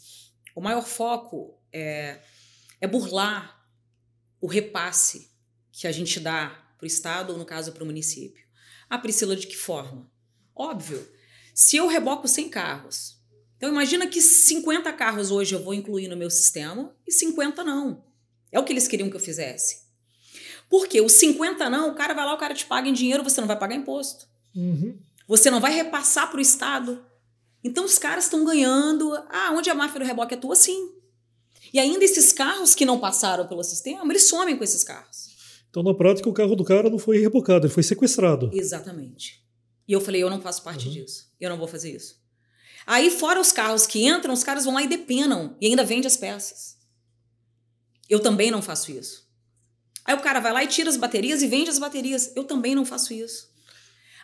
[0.55, 2.19] O maior foco é,
[2.81, 3.59] é burlar
[4.43, 5.31] o repasse
[5.73, 8.45] que a gente dá para o Estado, ou no caso para o município.
[8.91, 10.11] A Priscila, de que forma?
[10.55, 11.07] Óbvio,
[11.55, 13.20] se eu reboco 100 carros,
[13.61, 18.03] então imagina que 50 carros hoje eu vou incluir no meu sistema e 50 não.
[18.51, 19.83] É o que eles queriam que eu fizesse.
[20.67, 23.39] Porque os 50 não, o cara vai lá, o cara te paga em dinheiro, você
[23.39, 24.27] não vai pagar imposto.
[24.57, 24.99] Uhum.
[25.29, 27.05] Você não vai repassar para o Estado.
[27.63, 29.13] Então os caras estão ganhando.
[29.29, 30.57] Ah, onde a máfia do reboque atua?
[30.57, 30.95] Sim.
[31.71, 35.29] E ainda esses carros que não passaram pelo sistema, eles somem com esses carros.
[35.69, 38.51] Então, na prática, o carro do cara não foi rebocado, ele foi sequestrado.
[38.55, 39.45] Exatamente.
[39.87, 40.95] E eu falei, eu não faço parte uhum.
[40.95, 41.31] disso.
[41.39, 42.20] Eu não vou fazer isso.
[42.93, 46.09] Aí, fora os carros que entram, os caras vão lá e depenam e ainda vende
[46.09, 46.77] as peças.
[48.09, 49.31] Eu também não faço isso.
[50.05, 52.33] Aí o cara vai lá e tira as baterias e vende as baterias.
[52.35, 53.49] Eu também não faço isso.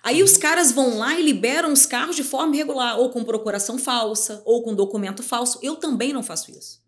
[0.02, 3.78] Aí os caras vão lá e liberam os carros de forma irregular, ou com procuração
[3.78, 5.60] falsa, ou com documento falso.
[5.62, 6.82] Eu também não faço isso.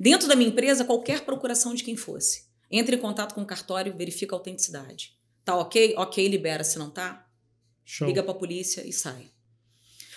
[0.00, 2.46] Dentro da minha empresa, qualquer procuração de quem fosse.
[2.68, 5.16] Entre em contato com o cartório, verifica a autenticidade.
[5.44, 5.94] Tá ok?
[5.98, 6.64] Ok, libera.
[6.64, 7.28] Se não tá,
[7.84, 8.08] Show.
[8.08, 9.35] liga para a polícia e sai.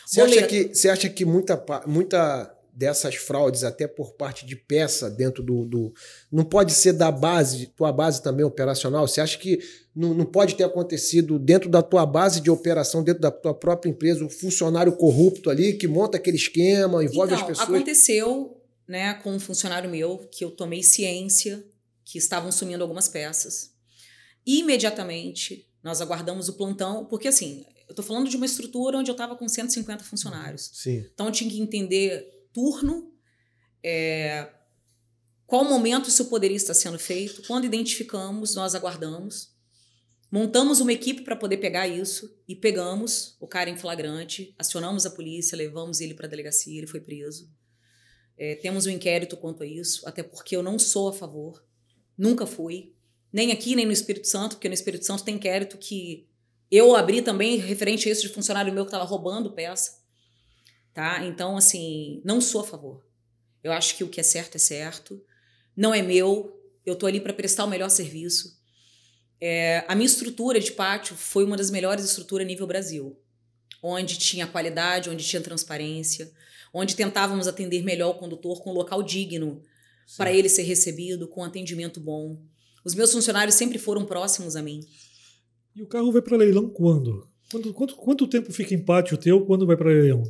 [0.09, 5.07] Você acha, que, você acha que muita, muita dessas fraudes, até por parte de peça
[5.07, 5.93] dentro do, do.
[6.31, 9.07] Não pode ser da base, tua base também operacional?
[9.07, 9.59] Você acha que
[9.95, 13.91] não, não pode ter acontecido dentro da tua base de operação, dentro da tua própria
[13.91, 17.69] empresa, um funcionário corrupto ali que monta aquele esquema, envolve então, as pessoas?
[17.69, 18.57] Aconteceu
[18.87, 21.63] né, com um funcionário meu que eu tomei ciência
[22.03, 23.69] que estavam sumindo algumas peças.
[24.43, 29.13] Imediatamente nós aguardamos o plantão, porque assim, eu estou falando de uma estrutura onde eu
[29.13, 30.69] estava com 150 funcionários.
[30.73, 31.07] Sim.
[31.11, 33.11] Então eu tinha que entender turno,
[33.83, 34.47] é,
[35.47, 37.41] qual momento isso poderia estar sendo feito.
[37.47, 39.51] Quando identificamos, nós aguardamos.
[40.31, 45.09] Montamos uma equipe para poder pegar isso e pegamos o cara em flagrante, acionamos a
[45.09, 47.51] polícia, levamos ele para a delegacia, ele foi preso.
[48.37, 51.65] É, temos um inquérito quanto a isso, até porque eu não sou a favor,
[52.15, 52.93] nunca fui,
[53.33, 56.28] nem aqui nem no Espírito Santo, porque no Espírito Santo tem inquérito que
[56.71, 59.99] eu abri também referente a isso de funcionário meu que estava roubando peça.
[60.93, 61.25] Tá?
[61.25, 63.03] Então, assim, não sou a favor.
[63.63, 65.21] Eu acho que o que é certo é certo,
[65.75, 68.57] não é meu, eu estou ali para prestar o melhor serviço.
[69.41, 73.17] É, a minha estrutura de pátio foi uma das melhores estruturas nível Brasil,
[73.81, 76.31] onde tinha qualidade, onde tinha transparência,
[76.73, 79.63] onde tentávamos atender melhor o condutor com um local digno
[80.17, 82.41] para ele ser recebido, com atendimento bom.
[82.83, 84.81] Os meus funcionários sempre foram próximos a mim.
[85.75, 87.27] E o carro vai para leilão quando?
[87.51, 90.23] Quanto, quanto, quanto tempo fica em pátio teu quando vai para leilão?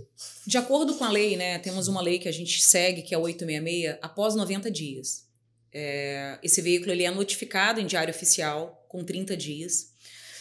[0.45, 1.59] De acordo com a lei, né?
[1.59, 5.27] Temos uma lei que a gente segue, que é a 866, após 90 dias.
[5.71, 9.93] É, esse veículo ele é notificado em diário oficial com 30 dias.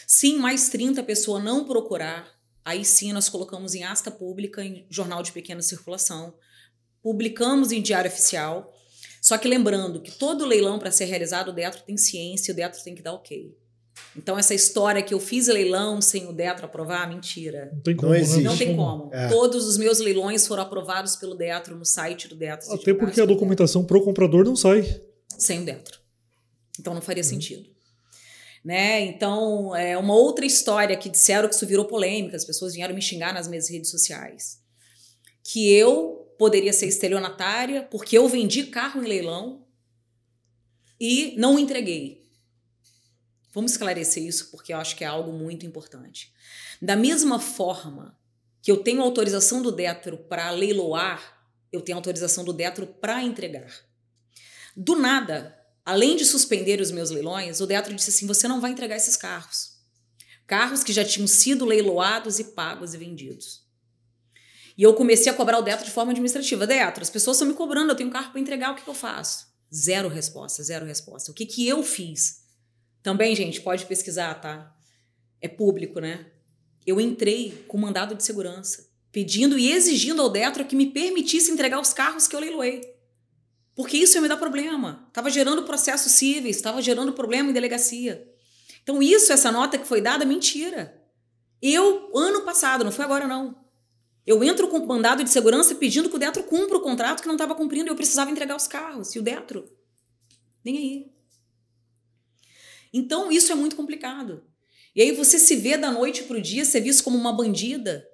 [0.06, 2.38] Se mais 30 a pessoa não procurar
[2.68, 6.34] Aí sim nós colocamos em asta pública, em jornal de pequena circulação,
[7.02, 8.76] publicamos em diário oficial.
[9.22, 12.84] Só que lembrando que todo leilão para ser realizado, o Detro tem ciência, o Detro
[12.84, 13.56] tem que dar ok.
[14.16, 17.70] Então, essa história que eu fiz leilão sem o Detro aprovar, mentira.
[17.72, 18.08] Não tem como.
[18.08, 18.20] Não né?
[18.20, 18.42] existe.
[18.42, 19.10] Não tem como.
[19.12, 19.28] É.
[19.28, 22.72] Todos os meus leilões foram aprovados pelo Detro no site do Detro.
[22.72, 24.84] Até porque a documentação pro comprador não sai.
[25.38, 26.00] sem o Detro.
[26.80, 27.68] Então não faria sentido.
[28.64, 29.00] Né?
[29.02, 33.00] Então, é uma outra história que disseram que isso virou polêmica, as pessoas vieram me
[33.00, 34.58] xingar nas minhas redes sociais.
[35.44, 39.64] Que eu poderia ser estelionatária porque eu vendi carro em leilão
[41.00, 42.27] e não o entreguei.
[43.52, 46.32] Vamos esclarecer isso porque eu acho que é algo muito importante.
[46.80, 48.18] Da mesma forma
[48.62, 51.38] que eu tenho autorização do Detro para leiloar,
[51.72, 53.72] eu tenho autorização do Detro para entregar.
[54.76, 58.70] Do nada, além de suspender os meus leilões, o Detro disse assim: você não vai
[58.70, 59.78] entregar esses carros.
[60.46, 63.66] Carros que já tinham sido leiloados e pagos e vendidos.
[64.76, 66.66] E eu comecei a cobrar o Detro de forma administrativa.
[66.66, 68.94] Detro, as pessoas estão me cobrando, eu tenho carro para entregar, o que, que eu
[68.94, 69.48] faço?
[69.74, 71.30] Zero resposta, zero resposta.
[71.32, 72.47] O que, que eu fiz?
[73.02, 74.74] Também, gente, pode pesquisar, tá?
[75.40, 76.26] É público, né?
[76.86, 81.80] Eu entrei com mandado de segurança, pedindo e exigindo ao Detro que me permitisse entregar
[81.80, 82.80] os carros que eu leiloei.
[83.74, 85.04] Porque isso ia me dar problema.
[85.08, 88.28] Estava gerando processos cíveis, estava gerando problema em delegacia.
[88.82, 91.00] Então, isso, essa nota que foi dada, mentira.
[91.60, 93.56] Eu, ano passado, não foi agora não.
[94.26, 97.34] Eu entro com mandado de segurança pedindo que o Detro cumpra o contrato que não
[97.34, 99.14] estava cumprindo e eu precisava entregar os carros.
[99.14, 99.70] E o Detro?
[100.64, 101.17] Nem aí.
[102.92, 104.44] Então, isso é muito complicado.
[104.94, 108.06] E aí você se vê da noite para o dia, ser visto como uma bandida.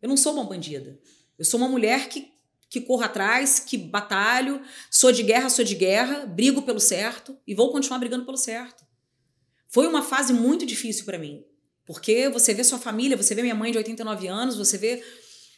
[0.00, 0.98] Eu não sou uma bandida.
[1.38, 2.30] Eu sou uma mulher que,
[2.68, 4.60] que corro atrás, que batalho,
[4.90, 8.84] sou de guerra, sou de guerra, brigo pelo certo e vou continuar brigando pelo certo.
[9.68, 11.44] Foi uma fase muito difícil para mim.
[11.84, 15.02] Porque você vê sua família, você vê minha mãe de 89 anos, você vê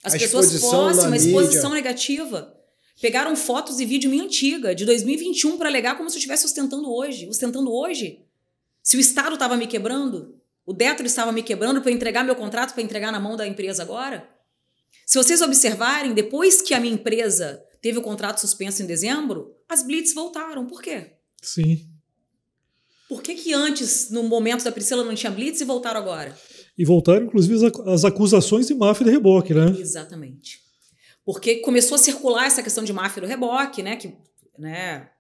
[0.03, 1.41] as A pessoas exposição próximas, mídia.
[1.41, 2.57] exposição negativa.
[3.01, 6.91] Pegaram fotos e vídeo minha antiga, de 2021, para alegar como se eu estivesse ostentando
[6.93, 7.29] hoje.
[7.29, 8.21] Ostentando hoje?
[8.83, 12.37] Se o Estado estava me quebrando, o Detro estava me quebrando para eu entregar meu
[12.37, 14.29] contrato, para entregar na mão da empresa agora?
[15.07, 19.83] Se vocês observarem, depois que a minha empresa teve o contrato suspenso em dezembro, as
[19.83, 20.67] blitz voltaram.
[20.67, 21.13] Por quê?
[21.43, 21.89] Sim.
[23.09, 26.37] Por que, que antes, no momento da Priscila, não tinha blitz e voltaram agora?
[26.79, 29.75] E voltaram, inclusive, as acusações de máfia de reboque, né?
[29.79, 30.61] Exatamente.
[31.25, 33.97] Porque começou a circular essa questão de máfia do reboque, né?
[33.97, 34.17] Que
[34.57, 35.11] né,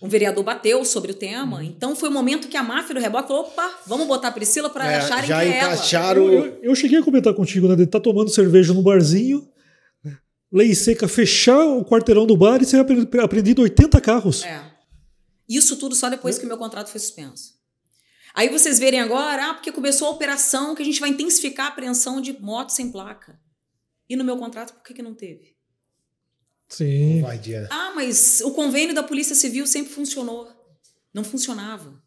[0.00, 1.64] um vereador bateu sobre o tema.
[1.64, 4.70] Então foi o momento que a máfia do reboque falou: opa, vamos botar a Priscila
[4.70, 5.72] para É, acharem já que é ela.
[5.74, 6.32] encaixaram.
[6.32, 7.74] Eu, eu- eu cheguei a comentar contigo, né?
[7.76, 9.48] De estar tomando cerveja no barzinho,
[10.52, 14.44] lei seca, fechar o quarteirão do bar e ser apre- apreendido 80 carros.
[14.44, 14.62] É.
[15.48, 17.56] Isso tudo só depois que o meu contrato foi suspenso.
[18.34, 21.68] Aí vocês verem agora, ah, porque começou a operação que a gente vai intensificar a
[21.70, 23.38] apreensão de motos sem placa.
[24.08, 25.56] E no meu contrato, por que, que não teve?
[26.68, 27.20] Sim.
[27.70, 30.48] Ah, mas o convênio da Polícia Civil sempre funcionou.
[31.14, 32.02] Não funcionava.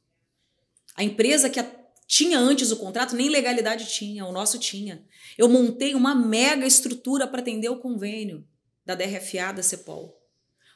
[0.96, 5.06] A empresa que a- tinha antes o contrato nem legalidade tinha, o nosso tinha.
[5.38, 8.46] Eu montei uma mega estrutura para atender o convênio
[8.86, 10.20] da DRFA, da CEPOL.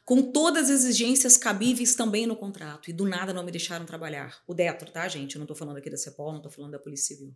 [0.05, 2.89] Com todas as exigências cabíveis também no contrato.
[2.89, 4.41] E do nada não me deixaram trabalhar.
[4.47, 5.36] O Detro, tá, gente?
[5.36, 7.36] Eu não tô falando aqui da CEPOL, não tô falando da Polícia Civil.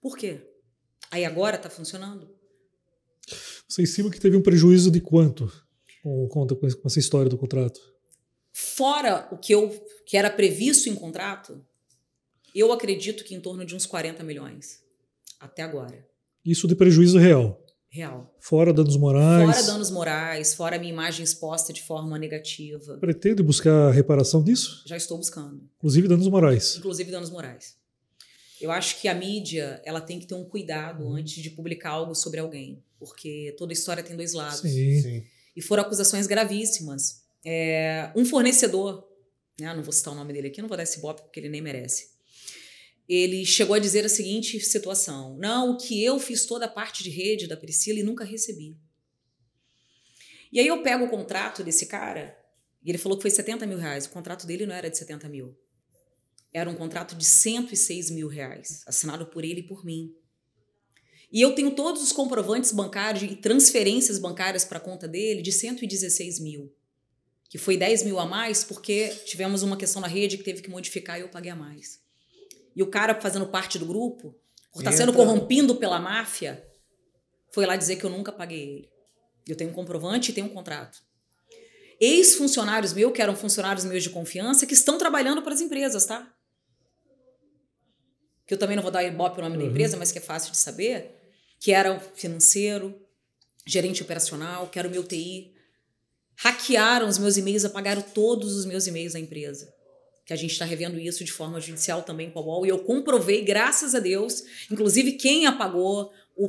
[0.00, 0.46] Por quê?
[1.10, 2.38] Aí agora tá funcionando?
[3.68, 5.50] Você estima que teve um prejuízo de quanto
[6.02, 7.80] com, com, com essa história do contrato?
[8.52, 9.70] Fora o que, eu,
[10.04, 11.64] que era previsto em contrato,
[12.54, 14.82] eu acredito que em torno de uns 40 milhões.
[15.38, 16.06] Até agora.
[16.44, 17.64] Isso de prejuízo real.
[17.88, 18.32] Real.
[18.38, 19.50] Fora danos morais.
[19.56, 22.96] Fora danos morais, fora minha imagem exposta de forma negativa.
[22.98, 24.82] Pretende buscar reparação disso?
[24.86, 25.68] Já estou buscando.
[25.78, 26.76] Inclusive danos morais.
[26.76, 27.76] Inclusive danos morais.
[28.60, 31.14] Eu acho que a mídia ela tem que ter um cuidado Uhum.
[31.16, 32.82] antes de publicar algo sobre alguém.
[33.00, 34.60] Porque toda história tem dois lados.
[34.60, 35.00] Sim.
[35.00, 35.24] Sim.
[35.56, 37.22] E foram acusações gravíssimas.
[37.44, 39.08] É, um fornecedor,
[39.58, 41.48] né, não vou citar o nome dele aqui, não vou dar esse bope porque ele
[41.48, 42.10] nem merece.
[43.08, 47.02] Ele chegou a dizer a seguinte situação: Não, o que eu fiz toda a parte
[47.02, 48.76] de rede da Priscila e nunca recebi.
[50.52, 52.36] E aí eu pego o contrato desse cara,
[52.84, 54.06] e ele falou que foi 70 mil reais.
[54.06, 55.56] O contrato dele não era de 70 mil.
[56.52, 60.14] Era um contrato de 106 mil reais, assinado por ele e por mim.
[61.32, 65.52] E eu tenho todos os comprovantes bancários e transferências bancárias para a conta dele de
[65.52, 66.74] 116 mil.
[67.48, 70.70] Que foi 10 mil a mais porque tivemos uma questão na rede que teve que
[70.70, 72.00] modificar e eu paguei a mais.
[72.74, 74.34] E o cara fazendo parte do grupo,
[74.72, 75.24] por estar sendo Entra.
[75.24, 76.64] corrompido pela máfia,
[77.52, 78.90] foi lá dizer que eu nunca paguei ele.
[79.48, 81.02] Eu tenho um comprovante e tenho um contrato.
[82.00, 86.32] Ex-funcionários meus, que eram funcionários meus de confiança, que estão trabalhando para as empresas, tá?
[88.46, 89.62] que eu também não vou dar ibope o nome Uhum.
[89.62, 91.19] da empresa, mas que é fácil de saber,
[91.60, 92.98] que era o financeiro,
[93.66, 95.52] gerente operacional, que era o meu TI.
[96.36, 99.72] Hackearam os meus e-mails, apagaram todos os meus e-mails da empresa.
[100.24, 102.64] Que a gente está revendo isso de forma judicial também com a UOL.
[102.64, 106.48] E eu comprovei, graças a Deus, inclusive quem apagou, o,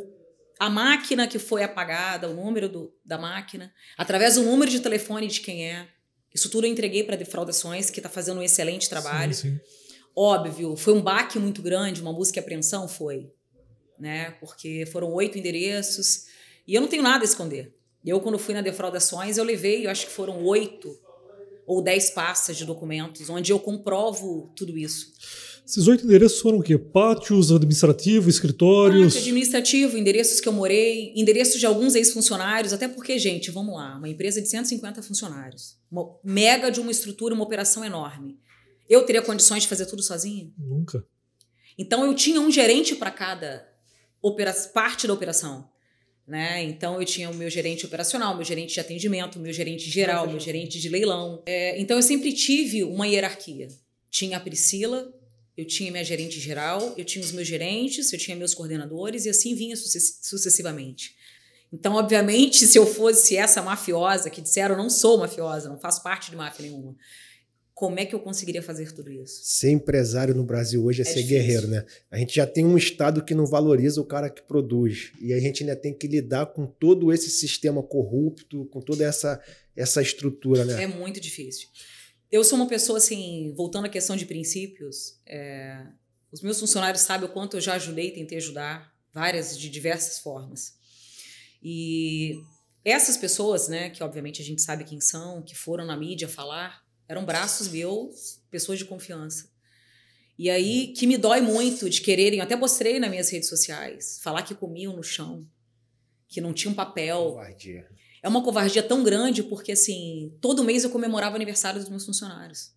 [0.58, 5.28] a máquina que foi apagada, o número do, da máquina, através do número de telefone
[5.28, 5.90] de quem é.
[6.34, 9.34] Isso tudo eu entreguei para Defraudações, que está fazendo um excelente trabalho.
[9.34, 9.60] Sim, sim.
[10.16, 12.88] Óbvio, foi um baque muito grande, uma busca e apreensão?
[12.88, 13.30] Foi.
[14.02, 14.32] Né?
[14.40, 16.26] Porque foram oito endereços
[16.68, 17.72] e eu não tenho nada a esconder.
[18.04, 20.98] Eu, quando fui na Defraudações, eu levei, eu acho que foram oito
[21.68, 25.14] ou dez pastas de documentos, onde eu comprovo tudo isso.
[25.66, 26.80] Esses oito endereços foram o quê?
[26.80, 29.14] Pátios, administrativo, escritórios.
[29.14, 33.98] Parte administrativo, endereços que eu morei, endereços de alguns ex-funcionários, até porque, gente, vamos lá,
[33.98, 38.40] uma empresa de 150 funcionários, uma mega de uma estrutura, uma operação enorme.
[38.90, 40.52] Eu teria condições de fazer tudo sozinha?
[40.58, 41.06] Nunca.
[41.78, 43.71] Então eu tinha um gerente para cada
[44.22, 45.70] opera parte da operação.
[46.28, 46.64] Né?
[46.64, 50.40] Então eu tinha o meu gerente operacional, meu gerente de atendimento, meu gerente geral, meu
[50.40, 51.42] gerente de leilão.
[51.46, 53.68] É, então eu sempre tive uma hierarquia.
[54.10, 55.12] Tinha a Priscila,
[55.58, 59.30] eu tinha minha gerente geral, eu tinha os meus gerentes, eu tinha meus coordenadores e
[59.30, 61.16] assim vinha sucess sucessivamente.
[61.74, 66.04] Então, obviamente, se eu fosse essa mafiosa que disseram, eu não sou mafiosa, não faço
[66.04, 66.96] parte de máfia nenhuma.
[67.82, 69.42] Como é que eu conseguiria fazer tudo isso?
[69.44, 71.36] Ser empresário no Brasil hoje é, É ser difícil.
[71.36, 71.84] guerreiro, né?
[72.12, 75.12] A gente já tem um Estado que não valoriza o cara que produz.
[75.20, 79.42] E a gente ainda tem que lidar com todo esse sistema corrupto, com toda essa,
[79.76, 80.84] essa estrutura, né?
[80.84, 81.70] É muito difícil.
[82.32, 85.84] Eu sou uma pessoa, assim, voltando à questão de princípios, é,
[86.32, 90.74] os meus funcionários sabem o quanto eu já ajudei, tentei ajudar, várias, de diversas formas.
[91.64, 92.36] E
[92.86, 96.91] essas pessoas, né, que obviamente a gente sabe quem são, que foram na mídia falar,
[97.12, 99.50] eram braços meus, pessoas de confiança.
[100.40, 104.20] E aí, que me dói muito de quererem, eu até mostrei nas minhas redes sociais,
[104.24, 105.46] falar que comiam no chão,
[106.28, 107.88] que não tinham papel, Covardia.
[108.24, 112.06] é uma covardia tão grande porque, assim, todo mês eu comemorava o aniversário dos meus
[112.06, 112.72] funcionários.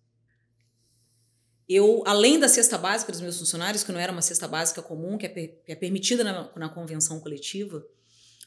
[1.67, 5.17] Eu, além da cesta básica dos meus funcionários, que não era uma cesta básica comum,
[5.17, 7.83] que é, per- que é permitida na, na convenção coletiva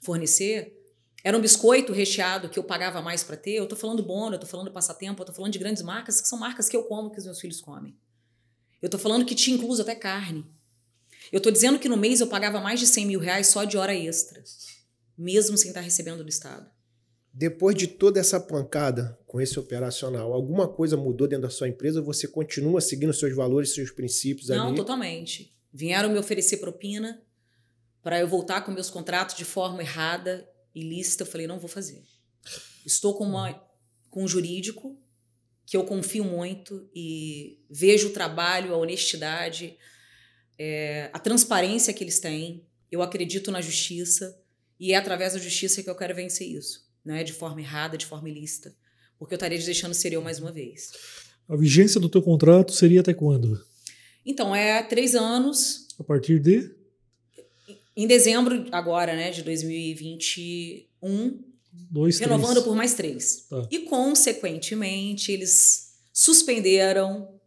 [0.03, 0.78] fornecer,
[1.25, 3.53] era um biscoito recheado que eu pagava mais para ter.
[3.53, 6.29] Eu tô falando bono, eu tô falando passatempo, eu tô falando de grandes marcas, que
[6.29, 7.97] são marcas que eu como, que os meus filhos comem.
[8.81, 10.47] Eu tô falando que tinha incluso até carne.
[11.33, 13.77] Eu tô dizendo que no mês eu pagava mais de 100 mil reais só de
[13.77, 14.43] hora extra,
[15.16, 16.71] mesmo sem estar recebendo do Estado.
[17.35, 22.01] Depois de toda essa pancada com esse operacional, alguma coisa mudou dentro da sua empresa?
[22.03, 24.77] Você continua seguindo seus valores, seus princípios Não, ali?
[24.77, 25.55] totalmente.
[25.73, 27.23] Vieram me oferecer propina
[28.03, 30.49] para eu voltar com meus contratos de forma errada,
[30.81, 31.22] ilícita.
[31.22, 32.03] Eu falei, não vou fazer.
[32.85, 33.53] Estou com, uma,
[34.11, 34.99] com um jurídico
[35.66, 39.76] que eu confio muito e vejo o trabalho, a honestidade,
[40.59, 42.66] é, a transparência que eles têm.
[42.91, 44.41] Eu acredito na justiça
[44.81, 46.89] e é através da justiça que eu quero vencer isso.
[47.05, 48.74] Não é de forma errada, de forma ilícita.
[49.18, 50.93] Porque eu estaria deixando ser eu mais uma vez.
[51.49, 53.62] A vigência do teu contrato seria até quando?
[54.24, 56.78] Então, é três anos, A partir de
[57.99, 61.42] Em dezembro agora, né, de 2021,
[61.90, 62.64] dois, renovando três.
[62.64, 63.46] por mais três.
[63.51, 63.66] Tá.
[63.72, 67.40] E, consequentemente, eles suspenderam,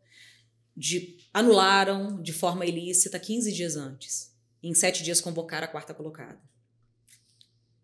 [0.76, 4.36] de, anularam de forma ilícita 15 dias antes.
[4.62, 6.42] E em sete dias convocaram a quarta colocada.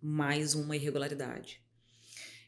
[0.01, 1.61] Mais uma irregularidade.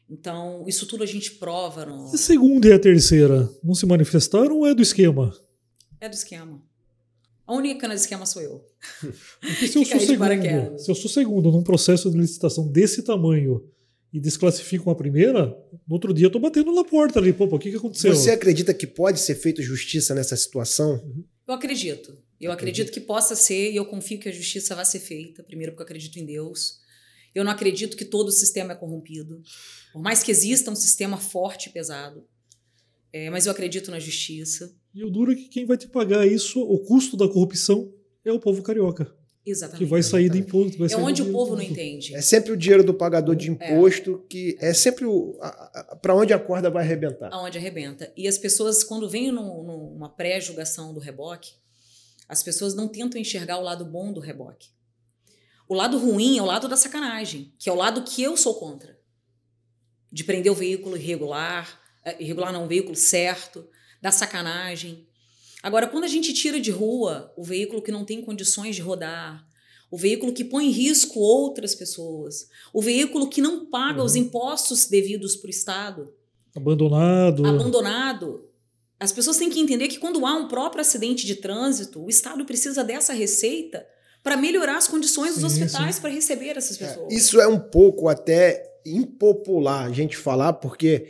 [0.06, 2.12] Então, isso tudo a gente prova no...
[2.12, 5.34] A segunda e a terceira não se manifestaram ou é do esquema?
[5.98, 6.62] É do esquema.
[7.50, 8.64] A única no esquema sou eu.
[9.40, 13.02] Porque se eu sou de segundo, se eu sou segundo num processo de licitação desse
[13.02, 13.68] tamanho
[14.12, 15.46] e desclassificam a primeira,
[15.84, 17.32] no outro dia eu tô batendo na porta ali.
[17.32, 18.14] Pô, o que, que aconteceu?
[18.14, 21.04] Você acredita que pode ser feita justiça nessa situação?
[21.44, 22.16] Eu acredito.
[22.40, 25.42] Eu acredito que possa ser e eu confio que a justiça vai ser feita.
[25.42, 26.78] Primeiro, porque eu acredito em Deus.
[27.34, 29.42] Eu não acredito que todo o sistema é corrompido.
[29.92, 32.24] Por mais que exista um sistema forte e pesado.
[33.12, 34.72] É, mas eu acredito na justiça.
[34.94, 37.92] E o duro é que quem vai te pagar isso, o custo da corrupção,
[38.24, 39.14] é o povo carioca.
[39.46, 39.78] Exatamente.
[39.84, 40.76] Que vai sair do imposto.
[40.76, 42.14] Vai é sair onde o povo não entende.
[42.14, 45.38] É sempre o dinheiro do pagador de imposto que é sempre o
[46.02, 47.30] para onde a corda vai arrebentar.
[47.32, 48.12] aonde arrebenta.
[48.16, 51.52] E as pessoas, quando vêm num- numa pré-julgação do reboque,
[52.28, 54.68] as pessoas não tentam enxergar o lado bom do reboque.
[55.68, 58.54] O lado ruim é o lado da sacanagem, que é o lado que eu sou
[58.56, 58.98] contra.
[60.12, 63.66] De prender o veículo irregular, eh, irregular não, o veículo certo,
[64.00, 65.06] da sacanagem.
[65.62, 69.46] Agora, quando a gente tira de rua o veículo que não tem condições de rodar,
[69.90, 74.86] o veículo que põe em risco outras pessoas, o veículo que não paga os impostos
[74.86, 76.14] devidos para o Estado,
[76.54, 77.46] Abandonado.
[77.46, 78.48] abandonado,
[78.98, 82.44] As pessoas têm que entender que quando há um próprio acidente de trânsito, o Estado
[82.44, 83.86] precisa dessa receita
[84.22, 87.10] para melhorar as condições dos Sim, hospitais para receber essas pessoas.
[87.12, 91.06] É, isso é um pouco até impopular a gente falar, porque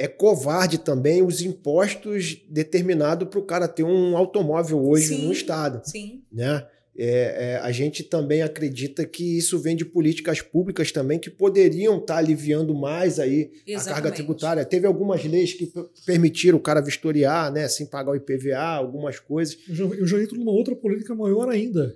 [0.00, 5.26] é covarde também os impostos determinados para o cara ter um automóvel hoje Sim.
[5.26, 6.22] no estado, Sim.
[6.32, 6.66] né?
[6.96, 11.98] É, é, a gente também acredita que isso vem de políticas públicas também que poderiam
[11.98, 14.14] estar aliviando mais aí a carga Exatamente.
[14.14, 14.64] tributária.
[14.64, 15.70] Teve algumas leis que
[16.06, 19.58] permitiram o cara vistoriar, né, sem pagar o IPVA, algumas coisas.
[19.68, 21.94] Eu já, eu já entro numa outra polêmica maior ainda.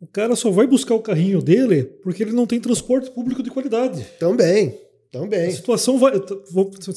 [0.00, 3.50] O cara só vai buscar o carrinho dele porque ele não tem transporte público de
[3.50, 4.04] qualidade.
[4.18, 4.78] Também,
[5.16, 5.50] A também.
[5.50, 6.12] situação vai.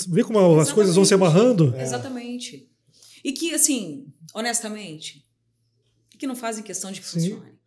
[0.09, 1.74] vê como as coisas vão se amarrando?
[1.76, 1.82] É.
[1.84, 2.70] Exatamente.
[3.24, 5.26] E que, assim, honestamente,
[6.17, 7.13] que não fazem questão de que Sim.
[7.32, 7.59] funcione.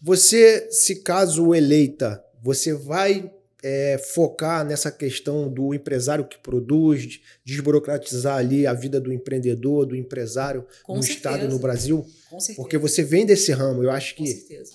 [0.00, 3.30] Você, se caso eleita, você vai
[3.62, 9.86] é, focar nessa questão do empresário que produz, de desburocratizar ali a vida do empreendedor,
[9.86, 11.16] do empresário Com no certeza.
[11.18, 12.04] estado e no Brasil?
[12.28, 12.62] Com certeza.
[12.62, 14.30] Porque você vem desse ramo, eu acho Com que.
[14.30, 14.72] certeza.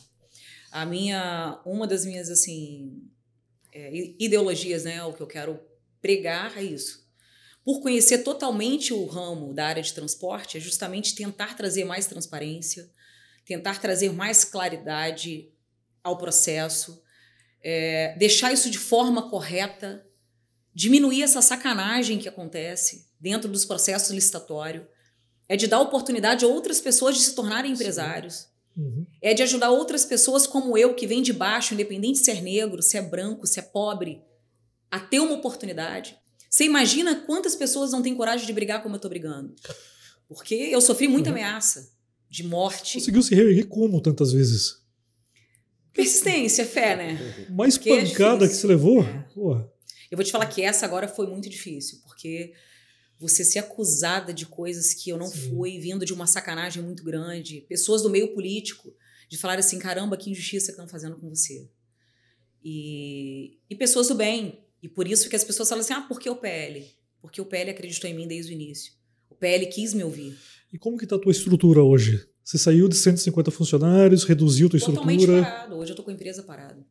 [0.72, 3.04] A minha, uma das minhas, assim,
[3.72, 5.60] é, ideologias, né, o que eu quero
[6.02, 7.08] pregar é isso.
[7.64, 12.90] Por conhecer totalmente o ramo da área de transporte, é justamente tentar trazer mais transparência,
[13.46, 15.52] tentar trazer mais claridade
[16.04, 17.04] ao processo,
[17.62, 20.06] é, deixar isso de forma correta,
[20.74, 24.86] diminuir essa sacanagem que acontece dentro dos processos licitatórios,
[25.48, 28.48] é de dar oportunidade a outras pessoas de se tornarem empresários
[28.82, 29.06] Uhum.
[29.22, 32.82] é de ajudar outras pessoas como eu, que vem de baixo, independente se é negro,
[32.82, 34.22] se é branco, se é pobre,
[34.90, 36.18] a ter uma oportunidade.
[36.50, 39.54] Você imagina quantas pessoas não têm coragem de brigar como eu tô brigando?
[40.28, 41.36] Porque eu sofri muita Uhum.
[41.36, 41.92] ameaça
[42.30, 43.00] de morte.
[43.00, 44.78] Conseguiu se reerguer como tantas vezes?
[45.94, 47.46] Persistência, fé, né?
[47.50, 48.62] Mais Porque é pancada que difícil.
[48.62, 49.04] você levou?
[49.04, 49.26] É.
[50.12, 52.54] Eu vou te falar que essa agora foi muito difícil, porque
[53.20, 55.50] você ser acusada de coisas que eu não Sim.
[55.50, 58.96] fui, vindo de uma sacanagem muito grande, pessoas do meio político,
[59.28, 61.70] de falar assim, caramba, que injustiça que estão fazendo com você.
[62.64, 64.64] E, e pessoas do bem.
[64.82, 66.88] E por isso que as pessoas falam assim, ah, por que o PL?
[67.22, 68.94] Porque o PL acreditou em mim desde o início.
[69.30, 70.38] O PL quis me ouvir.
[70.72, 72.26] E como que tá a tua estrutura hoje?
[72.44, 75.44] Você saiu de 150 funcionários, reduziu tua Totalmente estrutura.
[75.44, 75.76] parado.
[75.76, 76.86] Hoje eu tô com a empresa parada.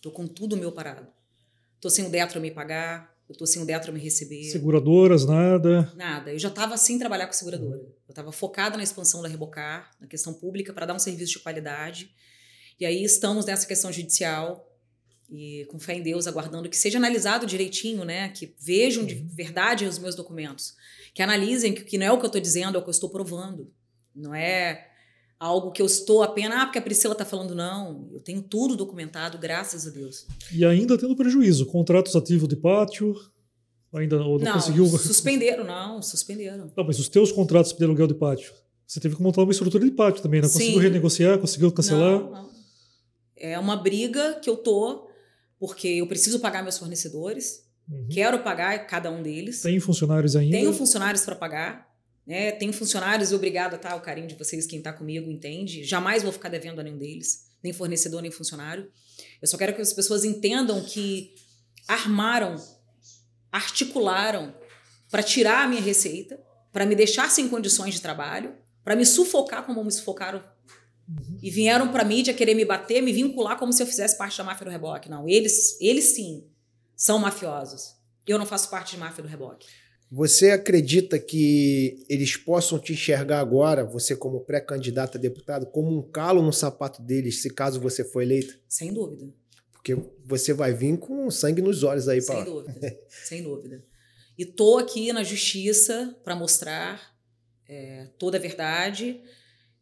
[0.00, 1.06] Tô com tudo meu parado.
[1.80, 4.44] Tô sem o Detro me pagar, eu tô sem o Detro me receber.
[4.44, 5.92] Seguradoras, nada.
[5.94, 6.32] Nada.
[6.32, 7.82] Eu já estava sem trabalhar com seguradora.
[7.82, 11.38] Eu estava focada na expansão da Rebocar, na questão pública, para dar um serviço de
[11.40, 12.10] qualidade.
[12.80, 14.64] E aí estamos nessa questão judicial
[15.28, 18.30] e com fé em Deus, aguardando que seja analisado direitinho, né?
[18.30, 20.74] Que vejam de verdade os meus documentos.
[21.12, 22.92] Que analisem que, que não é o que eu estou dizendo, é o que eu
[22.92, 23.70] estou provando.
[24.14, 24.87] Não é
[25.38, 28.08] algo que eu estou apenas, ah, porque a Priscila está falando, não.
[28.12, 30.26] Eu tenho tudo documentado, graças a Deus.
[30.52, 31.66] E ainda tendo prejuízo.
[31.66, 33.14] Contratos ativos de pátio.
[33.94, 34.86] Ainda não, Não, conseguiu.
[34.86, 36.70] suspenderam, não, suspenderam.
[36.76, 38.52] Não, mas os teus contratos de aluguel de pátio.
[38.86, 40.48] Você teve que montar uma estrutura de pátio também, né?
[40.48, 40.80] Conseguiu Sim.
[40.80, 42.20] renegociar, conseguiu cancelar.
[42.20, 42.50] Não, não.
[43.36, 45.08] É uma briga que eu tô,
[45.58, 48.06] porque eu preciso pagar meus fornecedores, Uhum.
[48.10, 49.62] quero pagar cada um deles.
[49.62, 50.54] Tem funcionários ainda.
[50.54, 51.87] Tenho funcionários para pagar,
[52.28, 52.52] né?
[52.52, 53.96] Tenho funcionários e obrigada, tá?
[53.96, 55.82] O carinho de vocês, quem tá comigo, entende.
[55.82, 58.92] Jamais vou ficar devendo a nenhum deles, nem fornecedor, nem funcionário.
[59.40, 61.34] Eu só quero que as pessoas entendam que
[61.88, 62.54] armaram,
[63.50, 64.54] articularam
[65.10, 66.38] para tirar a minha receita,
[66.70, 68.54] para me deixar sem condições de trabalho,
[68.84, 70.44] para me sufocar como me sufocaram
[71.08, 71.38] Uhum.
[71.42, 74.44] e vieram para mídia querer me bater, me vincular como se eu fizesse parte da
[74.44, 75.08] máfia do reboque.
[75.08, 76.44] Não, eles, eles sim
[76.94, 77.96] são mafiosos.
[78.26, 79.66] Eu não faço parte de máfia do reboque.
[80.10, 86.02] Você acredita que eles possam te enxergar agora, você como pré-candidato a deputado, como um
[86.02, 88.58] calo no sapato deles, se caso você for eleita?
[88.66, 89.30] Sem dúvida.
[89.72, 92.98] Porque você vai vir com sangue nos olhos aí Sem para dúvida.
[93.24, 93.84] sem dúvida.
[94.38, 97.14] E tô aqui na justiça para mostrar
[97.68, 99.20] é, toda a verdade.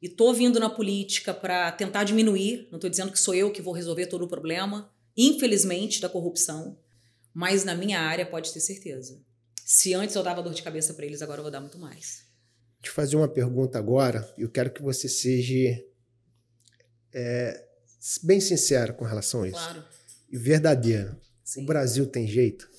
[0.03, 2.67] E tô vindo na política para tentar diminuir.
[2.71, 6.79] Não estou dizendo que sou eu que vou resolver todo o problema, infelizmente, da corrupção.
[7.33, 9.21] Mas na minha área, pode ter certeza.
[9.69, 12.25] Se antes eu dava dor de cabeça para eles, agora eu vou dar muito mais.
[12.81, 14.33] te fazer uma pergunta agora.
[14.39, 15.85] e Eu quero que você seja
[17.13, 17.69] é,
[18.23, 19.57] bem sincero com relação a isso.
[19.59, 19.85] Claro.
[20.31, 21.21] E verdadeiro.
[21.43, 21.65] Sim.
[21.65, 22.71] O Brasil tem jeito?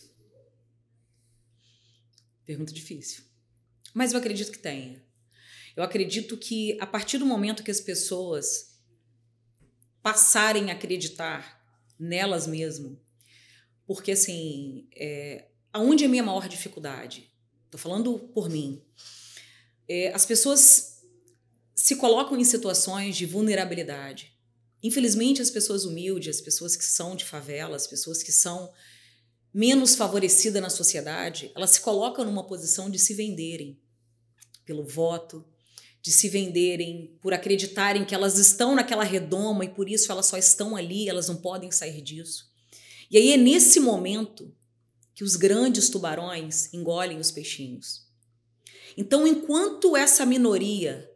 [2.46, 3.26] Pergunta difícil.
[3.94, 5.04] Mas eu acredito que tenha.
[5.76, 8.80] Eu acredito que a partir do momento que as pessoas
[10.02, 11.62] passarem a acreditar
[12.00, 12.98] nelas mesmo,
[13.86, 17.32] porque assim, é, aonde é a minha maior dificuldade?
[17.66, 18.82] Estou falando por mim.
[19.88, 21.04] É, as pessoas
[21.76, 24.34] se colocam em situações de vulnerabilidade.
[24.82, 28.72] Infelizmente, as pessoas humildes, as pessoas que são de favela, as pessoas que são
[29.54, 33.80] menos favorecidas na sociedade, elas se colocam numa posição de se venderem.
[34.66, 35.46] pelo voto,
[36.02, 40.38] de se venderem por acreditarem que elas estão naquela redoma e por isso elas só
[40.38, 42.52] estão ali, elas não podem sair disso.
[43.10, 44.54] E aí é nesse momento
[45.18, 48.06] que os grandes tubarões engolem os peixinhos.
[48.96, 51.10] Então, enquanto essa minoria,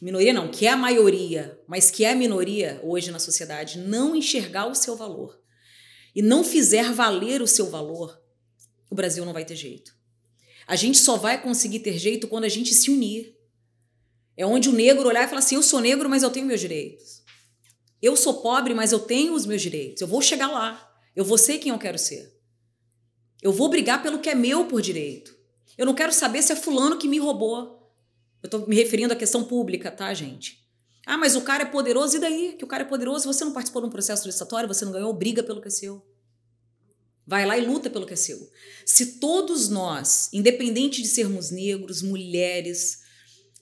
[0.00, 4.16] minoria não, que é a maioria, mas que é a minoria hoje na sociedade, não
[4.16, 5.38] enxergar o seu valor
[6.16, 8.18] e não fizer valer o seu valor,
[8.90, 9.94] o Brasil não vai ter jeito.
[10.66, 13.36] A gente só vai conseguir ter jeito quando a gente se unir.
[14.38, 16.60] É onde o negro olhar e falar assim: eu sou negro, mas eu tenho meus
[16.60, 17.22] direitos.
[18.00, 20.00] Eu sou pobre, mas eu tenho os meus direitos.
[20.00, 20.90] Eu vou chegar lá.
[21.14, 22.37] Eu vou ser quem eu quero ser.
[23.42, 25.36] Eu vou brigar pelo que é meu por direito.
[25.76, 27.92] Eu não quero saber se é fulano que me roubou.
[28.42, 30.66] Eu estou me referindo à questão pública, tá, gente?
[31.06, 32.54] Ah, mas o cara é poderoso, e daí?
[32.58, 35.12] Que o cara é poderoso, você não participou de um processo licitatório, você não ganhou,
[35.12, 36.04] briga pelo que é seu.
[37.26, 38.50] Vai lá e luta pelo que é seu.
[38.84, 43.00] Se todos nós, independente de sermos negros, mulheres,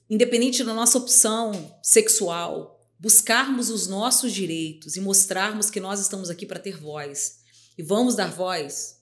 [0.09, 6.47] independente da nossa opção sexual, buscarmos os nossos direitos e mostrarmos que nós estamos aqui
[6.47, 7.41] para ter voz
[7.77, 8.96] e vamos dar voz,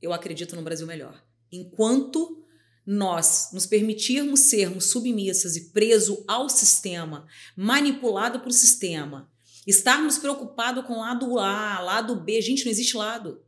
[0.00, 1.22] eu acredito no Brasil melhor.
[1.50, 2.44] Enquanto
[2.86, 9.30] nós nos permitirmos sermos submissas e preso ao sistema, manipulado por sistema,
[9.66, 13.44] estarmos preocupados com lado A, lado B, gente, não existe lado.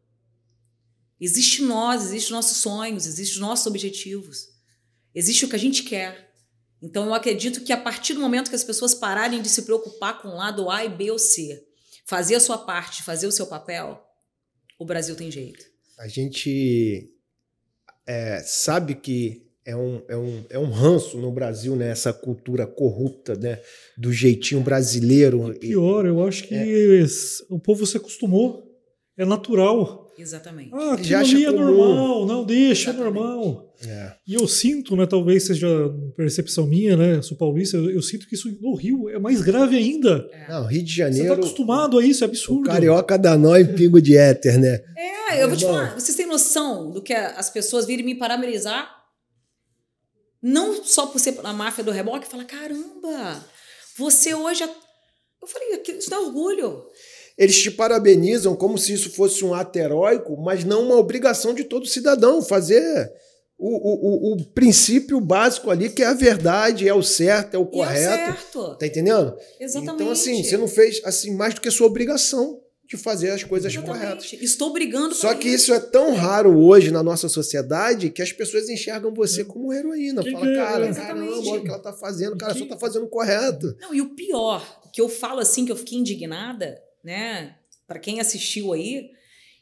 [1.18, 4.48] Existe nós, existe nossos sonhos, existe os nossos objetivos.
[5.14, 6.34] Existe o que a gente quer.
[6.82, 10.20] Então eu acredito que a partir do momento que as pessoas pararem de se preocupar
[10.20, 11.66] com lado A e B ou C,
[12.06, 14.02] fazer a sua parte, fazer o seu papel,
[14.78, 15.69] o Brasil tem jeito.
[16.00, 17.10] A gente
[18.06, 21.90] é, sabe que é um, é, um, é um ranço no Brasil, né?
[21.90, 23.60] Essa cultura corrupta, né?
[23.98, 25.54] Do jeitinho brasileiro.
[25.60, 27.04] Pior, eu acho que é.
[27.50, 28.66] o povo se acostumou.
[29.14, 30.10] É natural.
[30.18, 30.70] Exatamente.
[30.72, 33.18] Ah, aquilo ali é normal, não, deixa, é Exatamente.
[33.18, 33.74] é normal.
[33.86, 34.12] É.
[34.26, 35.68] E eu sinto, né, talvez seja
[36.14, 39.76] percepção minha, né, sou paulista, eu, eu sinto que isso no Rio é mais grave
[39.76, 40.28] ainda.
[40.30, 40.52] É.
[40.52, 41.28] Não, Rio de Janeiro...
[41.28, 42.68] Você tá acostumado a isso, é absurdo.
[42.68, 44.82] O carioca dá nó em pingo de éter, né?
[44.94, 48.98] É, eu vou te falar, vocês têm noção do que as pessoas virem me parabenizar?
[50.42, 53.44] Não só por ser a máfia do reboque, fala, caramba,
[53.96, 54.62] você hoje...
[54.62, 56.86] Eu falei, isso dá orgulho.
[57.36, 61.64] Eles te parabenizam como se isso fosse um ato heróico, mas não uma obrigação de
[61.64, 63.10] todo cidadão fazer
[63.58, 67.66] o, o, o, princípio básico ali, que é a verdade, é o certo, é o
[67.66, 68.08] correto.
[68.08, 68.76] É o certo.
[68.76, 69.36] Tá entendendo?
[69.58, 69.94] Exatamente.
[69.94, 72.60] Então, assim, você não fez assim mais do que sua obrigação
[72.90, 74.00] de fazer as coisas Exatamente.
[74.00, 74.32] corretas.
[74.42, 75.72] Estou brigando Só que isso.
[75.72, 75.74] isso.
[75.74, 80.24] é tão raro hoje na nossa sociedade que as pessoas enxergam você como heroína.
[80.24, 80.56] Que Fala, que é?
[80.56, 80.94] cara, é?
[80.94, 82.58] caramba, olha o que ela tá fazendo, cara, que...
[82.58, 83.76] só tá fazendo correto.
[83.80, 87.54] Não, e o pior, que eu falo assim, que eu fiquei indignada, né?
[87.86, 89.10] Para quem assistiu aí,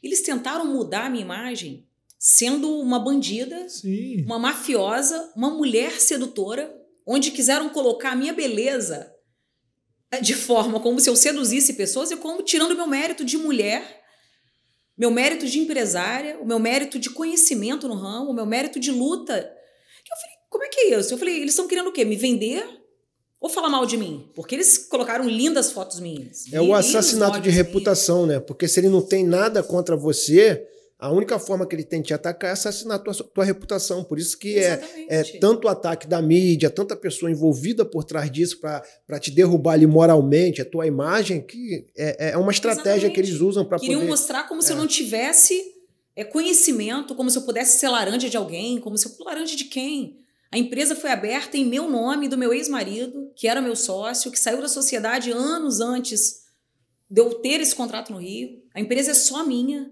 [0.01, 1.85] eles tentaram mudar a minha imagem
[2.17, 4.23] sendo uma bandida, Sim.
[4.25, 6.75] uma mafiosa, uma mulher sedutora,
[7.05, 9.11] onde quiseram colocar a minha beleza
[10.21, 14.01] de forma como se eu seduzisse pessoas e como tirando meu mérito de mulher,
[14.97, 18.91] meu mérito de empresária, o meu mérito de conhecimento no ramo, o meu mérito de
[18.91, 19.33] luta.
[19.33, 21.13] Eu falei, como é que é isso?
[21.13, 22.03] Eu falei, eles estão querendo o quê?
[22.03, 22.65] Me vender
[23.39, 24.29] ou falar mal de mim?
[24.35, 26.51] Porque eles colocaram lindas fotos minhas.
[26.51, 28.39] É o assassinato de reputação, né?
[28.39, 30.67] Porque se ele não tem nada contra você,
[30.99, 34.03] a única forma que ele tem de te atacar é assassinar a tua, tua reputação.
[34.03, 38.59] Por isso que é, é, tanto ataque da mídia, tanta pessoa envolvida por trás disso
[38.59, 43.13] para te derrubar ali moralmente, a tua imagem, que é, é uma estratégia Exatamente.
[43.13, 43.93] que eles usam para poder...
[43.93, 44.79] Queriam mostrar como se eu é.
[44.79, 45.63] não tivesse
[46.17, 49.25] é, conhecimento, como se eu pudesse ser laranja de alguém, como se eu...
[49.25, 50.17] Laranja de quem?
[50.51, 54.39] A empresa foi aberta em meu nome, do meu ex-marido, que era meu sócio, que
[54.39, 56.41] saiu da sociedade anos antes
[57.09, 58.61] de eu ter esse contrato no Rio.
[58.75, 59.89] A empresa é só minha.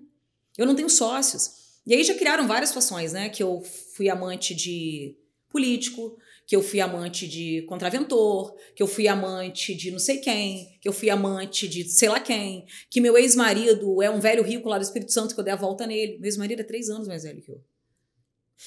[0.58, 1.52] Eu não tenho sócios.
[1.86, 3.30] E aí já criaram várias situações, né?
[3.30, 3.62] Que eu
[3.96, 5.16] fui amante de
[5.50, 10.78] político, que eu fui amante de contraventor, que eu fui amante de não sei quem,
[10.82, 14.70] que eu fui amante de sei lá quem, que meu ex-marido é um velho rico
[14.70, 16.18] lá do Espírito Santo que eu dei a volta nele.
[16.20, 17.62] Meu ex-marido é três anos mais velho que eu.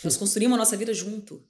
[0.05, 1.43] Nós construímos a nossa vida junto.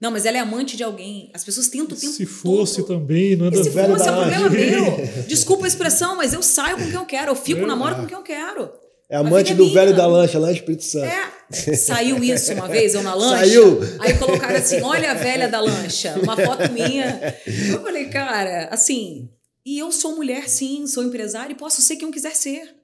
[0.00, 1.30] Não, mas ela é amante de alguém.
[1.34, 2.98] As pessoas tentam o tempo Se fosse todo.
[2.98, 5.06] também, não é da Se fosse, é problema meu.
[5.26, 7.32] Desculpa a expressão, mas eu saio com quem eu quero.
[7.32, 7.66] Eu fico, é.
[7.66, 8.70] namoro com quem eu quero.
[9.10, 11.06] É amante do velho da lancha, lá Espírito Santo.
[11.06, 13.38] É, saiu isso uma vez, eu na lancha.
[13.38, 13.80] Saiu.
[14.00, 17.34] Aí colocaram assim: olha a velha da lancha, uma foto minha.
[17.72, 19.30] Eu falei, cara, assim,
[19.64, 22.74] e eu sou mulher, sim, sou empresária e posso ser quem eu quiser ser.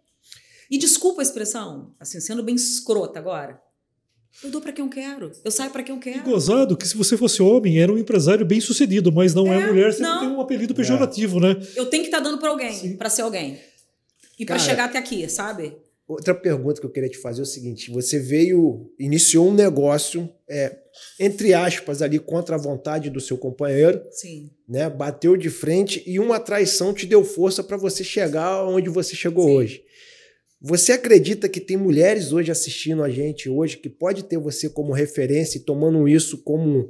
[0.70, 3.61] E desculpa a expressão, assim, sendo bem escrota agora.
[4.43, 5.31] Eu dou para quem eu quero.
[5.45, 6.18] Eu saio para quem eu quero.
[6.18, 9.61] E gozado que se você fosse homem, era um empresário bem sucedido, mas não é,
[9.61, 10.20] é mulher, você não.
[10.20, 11.55] tem um apelido pejorativo, é.
[11.55, 11.66] né?
[11.77, 13.61] Eu tenho que estar tá dando para alguém, para ser alguém.
[14.39, 15.77] E para chegar até aqui, sabe?
[16.07, 20.29] Outra pergunta que eu queria te fazer é o seguinte: você veio, iniciou um negócio,
[20.49, 20.77] é,
[21.19, 24.03] entre aspas, ali contra a vontade do seu companheiro.
[24.11, 24.51] Sim.
[24.69, 29.15] Né, bateu de frente e uma traição te deu força para você chegar onde você
[29.15, 29.55] chegou Sim.
[29.55, 29.85] hoje.
[30.67, 34.95] Você acredita que tem mulheres hoje assistindo a gente hoje que pode ter você como
[34.95, 36.89] referência e tomando isso como,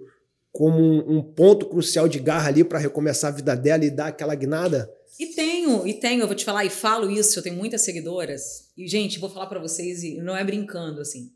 [0.53, 4.37] como um ponto crucial de garra ali para recomeçar a vida dela e dar aquela
[4.37, 4.89] guinada?
[5.19, 8.71] E tenho, e tenho, eu vou te falar, e falo isso, eu tenho muitas seguidoras.
[8.77, 11.33] E, gente, vou falar para vocês, e não é brincando, assim.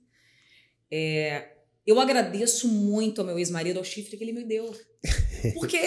[0.90, 1.52] É,
[1.86, 4.74] eu agradeço muito ao meu ex-marido, ao chifre que ele me deu.
[5.54, 5.78] Porque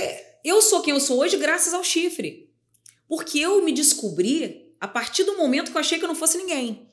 [0.43, 2.49] eu sou quem eu sou hoje graças ao chifre.
[3.07, 6.37] Porque eu me descobri a partir do momento que eu achei que eu não fosse
[6.37, 6.87] ninguém.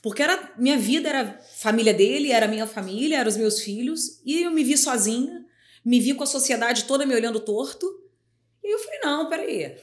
[0.00, 4.42] Porque era minha vida era família dele, era minha família, eram os meus filhos, e
[4.42, 5.44] eu me vi sozinha,
[5.84, 7.86] me vi com a sociedade toda me olhando torto.
[8.62, 9.76] E eu falei: não, peraí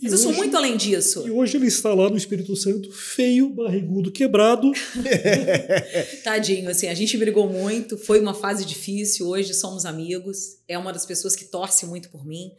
[0.00, 1.26] mas eu sou muito além disso.
[1.26, 4.70] E hoje ele está lá no Espírito Santo, feio, barrigudo, quebrado.
[6.22, 10.58] Tadinho, assim, a gente brigou muito, foi uma fase difícil, hoje somos amigos.
[10.68, 12.52] É uma das pessoas que torce muito por mim,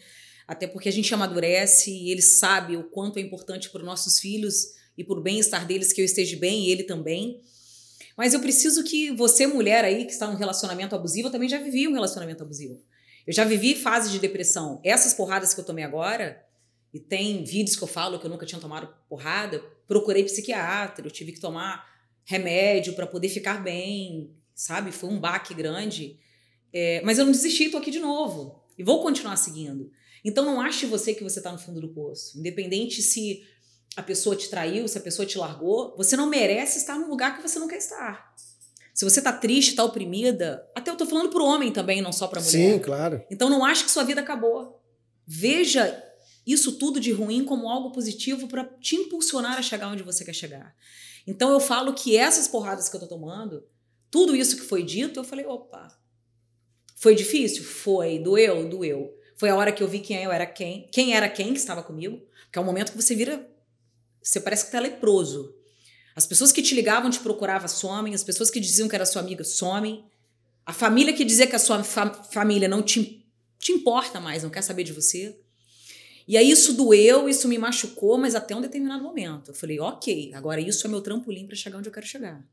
[0.47, 4.19] até porque a gente amadurece e ele sabe o quanto é importante para os nossos
[4.19, 7.39] filhos e para o bem-estar deles que eu esteja bem e ele também.
[8.17, 11.59] Mas eu preciso que você, mulher aí, que está num relacionamento abusivo, eu também já
[11.59, 12.81] vivi um relacionamento abusivo.
[13.27, 14.81] Eu já vivi fase de depressão.
[14.83, 16.46] Essas porradas que eu tomei agora
[16.93, 21.11] e tem vídeos que eu falo que eu nunca tinha tomado porrada, procurei psiquiatra, eu
[21.11, 21.85] tive que tomar
[22.23, 24.91] remédio para poder ficar bem, sabe?
[24.91, 26.19] Foi um baque grande.
[26.73, 28.63] É, mas eu não desisti, tô aqui de novo.
[28.77, 29.89] E vou continuar seguindo.
[30.23, 32.37] Então não ache você que você tá no fundo do poço.
[32.37, 33.43] Independente se
[33.95, 37.35] a pessoa te traiu, se a pessoa te largou, você não merece estar num lugar
[37.35, 38.33] que você não quer estar.
[38.93, 42.27] Se você tá triste, tá oprimida, até eu tô falando pro homem também, não só
[42.27, 42.51] pra mulher.
[42.51, 43.23] Sim, claro.
[43.29, 44.83] Então não ache que sua vida acabou.
[45.25, 46.03] Veja
[46.47, 50.33] isso tudo de ruim como algo positivo para te impulsionar a chegar onde você quer
[50.33, 50.75] chegar.
[51.27, 53.63] Então eu falo que essas porradas que eu tô tomando,
[54.09, 55.87] tudo isso que foi dito, eu falei, opa.
[56.95, 57.63] Foi difícil?
[57.63, 58.17] Foi.
[58.17, 58.67] Doeu?
[58.67, 59.13] Doeu.
[59.35, 61.83] Foi a hora que eu vi quem eu era quem, quem era quem que estava
[61.83, 62.19] comigo,
[62.51, 63.47] que é o momento que você vira
[64.27, 65.55] você parece que tá leproso.
[66.13, 68.13] As pessoas que te ligavam, te procuravam, somem.
[68.13, 70.05] As pessoas que diziam que era sua amiga, somem.
[70.65, 73.25] A família que dizia que a sua fa família não te,
[73.57, 75.39] te importa mais, não quer saber de você.
[76.27, 79.51] E aí isso doeu, isso me machucou, mas até um determinado momento.
[79.51, 82.45] Eu falei, ok, agora isso é meu trampolim para chegar onde eu quero chegar.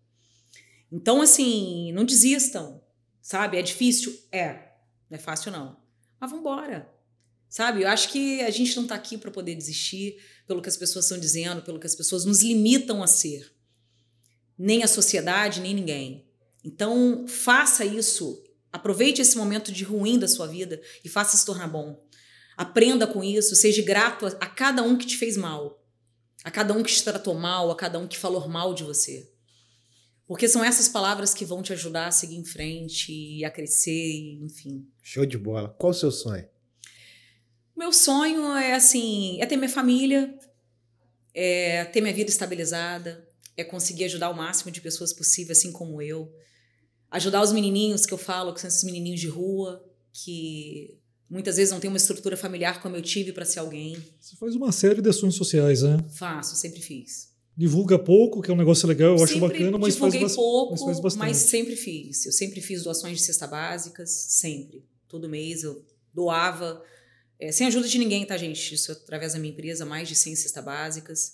[0.92, 2.80] Então, assim, não desistam,
[3.20, 3.58] sabe?
[3.58, 4.16] É difícil?
[4.30, 4.74] É.
[5.10, 5.76] Não é fácil, não.
[6.20, 6.88] Mas vamos embora.
[7.48, 7.82] Sabe?
[7.82, 11.06] Eu acho que a gente não está aqui para poder desistir pelo que as pessoas
[11.06, 13.52] estão dizendo, pelo que as pessoas nos limitam a ser.
[14.56, 16.28] Nem a sociedade, nem ninguém.
[16.62, 18.40] Então, faça isso.
[18.72, 22.03] Aproveite esse momento de ruim da sua vida e faça se tornar bom.
[22.56, 25.82] Aprenda com isso, seja grato a, a cada um que te fez mal,
[26.44, 29.30] a cada um que te tratou mal, a cada um que falou mal de você.
[30.26, 34.38] Porque são essas palavras que vão te ajudar a seguir em frente e a crescer,
[34.42, 34.86] enfim.
[35.02, 35.68] Show de bola.
[35.78, 36.48] Qual o seu sonho?
[37.76, 40.38] Meu sonho é assim, é ter minha família,
[41.34, 46.00] é ter minha vida estabilizada, é conseguir ajudar o máximo de pessoas possível, assim como
[46.00, 46.32] eu.
[47.10, 50.98] Ajudar os menininhos que eu falo, que são esses menininhos de rua, que
[51.34, 53.96] Muitas vezes não tem uma estrutura familiar como eu tive para ser alguém.
[54.20, 55.98] Você faz uma série de ações sociais, né?
[56.10, 57.34] Faço, sempre fiz.
[57.56, 60.82] Divulga pouco, que é um negócio legal, eu sempre acho bacana, mas faz, pouco, mas
[60.84, 61.18] faz bastante.
[61.18, 62.24] Mas sempre fiz.
[62.24, 64.84] Eu sempre fiz doações de cesta básicas, sempre.
[65.08, 66.80] Todo mês eu doava,
[67.40, 68.72] é, sem ajuda de ninguém, tá, gente?
[68.72, 71.32] Isso através da minha empresa, mais de 100 cestas básicas.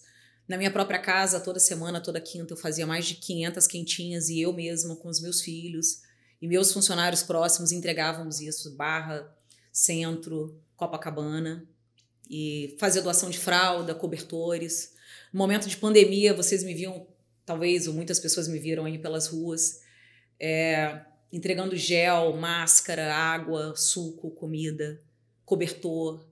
[0.49, 4.41] Na minha própria casa, toda semana, toda quinta, eu fazia mais de 500 quentinhas e
[4.41, 6.01] eu mesma com os meus filhos.
[6.41, 9.31] E meus funcionários próximos entregávamos isso, barra
[9.73, 11.69] Centro, Copacabana,
[12.29, 14.95] e fazia doação de fralda, cobertores.
[15.33, 17.07] No momento de pandemia, vocês me viam,
[17.45, 19.81] talvez, ou muitas pessoas me viram aí pelas ruas,
[20.39, 25.03] é, entregando gel, máscara, água, suco, comida,
[25.45, 26.25] cobertor.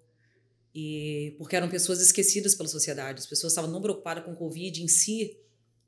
[0.74, 3.19] E porque eram pessoas esquecidas pela sociedade.
[3.19, 5.36] As pessoas estavam não preocupadas com o Covid em si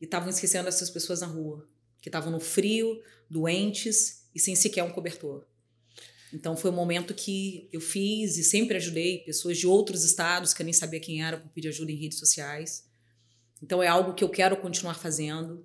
[0.00, 1.68] e estavam esquecendo essas pessoas na rua,
[2.00, 5.46] que estavam no frio, doentes e sem sequer um cobertor.
[6.32, 10.62] Então foi um momento que eu fiz e sempre ajudei pessoas de outros estados que
[10.62, 12.84] eu nem sabia quem era por pedir ajuda em redes sociais.
[13.62, 15.64] Então é algo que eu quero continuar fazendo.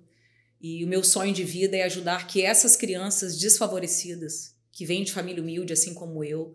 [0.60, 5.12] E o meu sonho de vida é ajudar que essas crianças desfavorecidas, que vêm de
[5.12, 6.54] família humilde, assim como eu,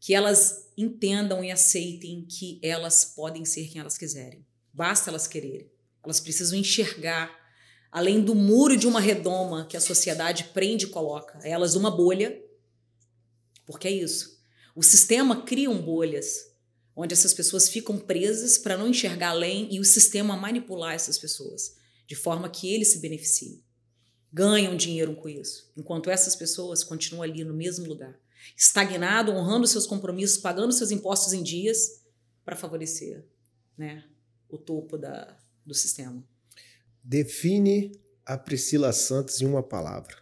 [0.00, 4.46] que elas entendam e aceitem que elas podem ser quem elas quiserem.
[4.72, 5.68] Basta elas quererem.
[6.04, 7.34] Elas precisam enxergar,
[7.90, 12.40] além do muro de uma redoma que a sociedade prende e coloca, elas uma bolha
[13.68, 14.40] porque é isso.
[14.74, 16.50] O sistema cria bolhas
[16.96, 21.76] onde essas pessoas ficam presas para não enxergar além e o sistema manipular essas pessoas.
[22.06, 23.62] de forma que eles se beneficiem.
[24.32, 28.18] Ganham dinheiro com isso, enquanto essas pessoas continuam ali no mesmo lugar,
[28.56, 32.02] estagnado, honrando seus compromissos, pagando seus impostos em dias
[32.46, 33.26] para favorecer
[33.76, 34.04] né,
[34.48, 35.36] o topo da,
[35.66, 36.26] do sistema.
[37.04, 37.92] Define
[38.24, 40.16] a Priscila Santos em uma palavra.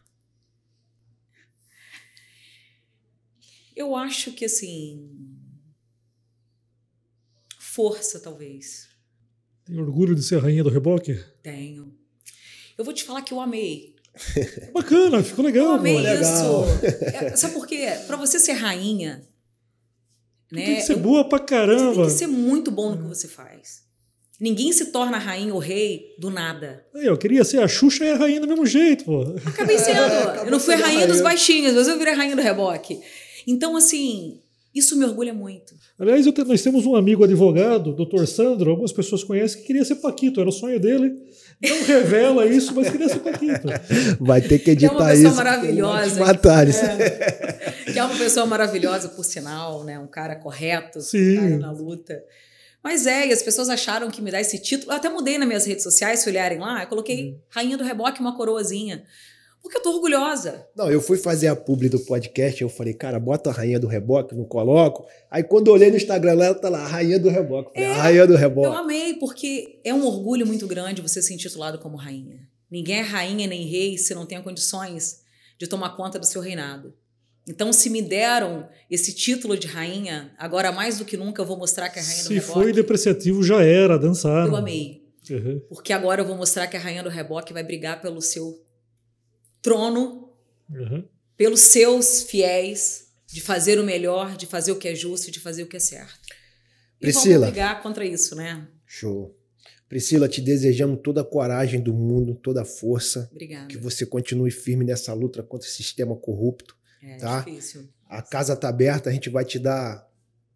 [3.77, 5.09] Eu acho que assim.
[7.59, 8.89] Força, talvez.
[9.65, 11.15] Tem orgulho de ser rainha do reboque?
[11.43, 11.94] Tenho.
[12.78, 13.94] Eu vou te falar que eu amei.
[14.73, 15.66] Bacana, ficou legal.
[15.66, 16.65] Eu amei isso.
[17.03, 17.86] É, sabe por quê?
[18.07, 19.27] Pra você ser rainha.
[20.51, 21.94] Né, Tem que ser eu- boa pra Você caramba.
[21.94, 23.85] tem que ser muito bom no que você faz.
[24.39, 26.86] Ninguém se torna rainha ou rei do nada.
[26.94, 29.23] Aí, eu queria ser a Xuxa e a rainha do mesmo jeito, pô.
[29.47, 29.98] Acabei sendo.
[29.98, 31.07] acabou eu não fui a rainha rainha.
[31.09, 33.01] dos baixinhos, mas eu virei a rainha do reboque.
[33.47, 34.40] Então, assim,
[34.74, 35.74] isso me orgulha muito.
[35.98, 38.27] Aliás, eu te- nós temos um amigo advogado, Dr.
[38.27, 41.14] Sandro, algumas pessoas conhecem, que queria ser Paquito, era o sonho dele.
[41.62, 43.66] Não revela isso, mas queria ser Paquito.
[44.20, 45.36] Vai ter que Que é editar uma pessoa isso.
[45.36, 46.20] maravilhosa.
[46.20, 46.77] Matares.
[47.93, 49.98] Que é uma pessoa maravilhosa, por sinal, né?
[49.98, 51.39] Um cara correto, Sim.
[51.39, 52.23] um cara na luta.
[52.85, 54.93] Mas é, e as pessoas acharam que me dar esse título.
[54.93, 57.39] Eu até mudei nas minhas redes sociais, se olharem lá, eu coloquei Uhum.
[57.48, 59.02] Rainha do Reboque, uma coroazinha.
[59.67, 60.65] Porque eu tô orgulhosa.
[60.77, 63.89] Não, eu fui fazer a publi do podcast, eu falei, cara, bota a rainha do
[63.89, 65.05] reboque, não coloco.
[65.29, 67.73] Aí quando eu olhei no Instagram lá, tá lá, a rainha do reboque.
[67.75, 68.77] Falei, a rainha do Eu reboque.
[68.77, 72.47] amei, porque é um orgulho muito grande você ser intitulado como rainha.
[72.71, 75.23] Ninguém é rainha nem rei se não tem condições
[75.59, 76.95] de tomar conta do seu reinado.
[77.45, 81.57] Então, se me deram esse título de rainha, agora mais do que nunca eu vou
[81.59, 82.53] mostrar que é a rainha do Se reboque.
[82.53, 84.47] foi depreciativo, já era, dançar.
[84.47, 85.03] Eu amei.
[85.29, 85.61] Uhum.
[85.69, 88.65] Porque agora eu vou mostrar que a rainha do reboque vai brigar pelo seu
[89.67, 90.31] trono,
[90.71, 91.05] Uhum.
[91.37, 95.65] pelos seus fiéis, de fazer o melhor, de fazer o que é justo, de fazer
[95.65, 96.21] o que é certo.
[97.01, 97.35] E Priscila.
[97.41, 98.67] vamos brigar contra isso, né?
[98.87, 99.37] Show.
[99.89, 103.67] Priscila, te desejamos toda a coragem do mundo, toda a força, Obrigada.
[103.69, 106.77] que você continue firme nessa luta contra esse sistema corrupto.
[107.03, 107.41] É Tá.
[107.41, 107.89] difícil.
[108.09, 110.05] A casa está aberta, a gente vai te dar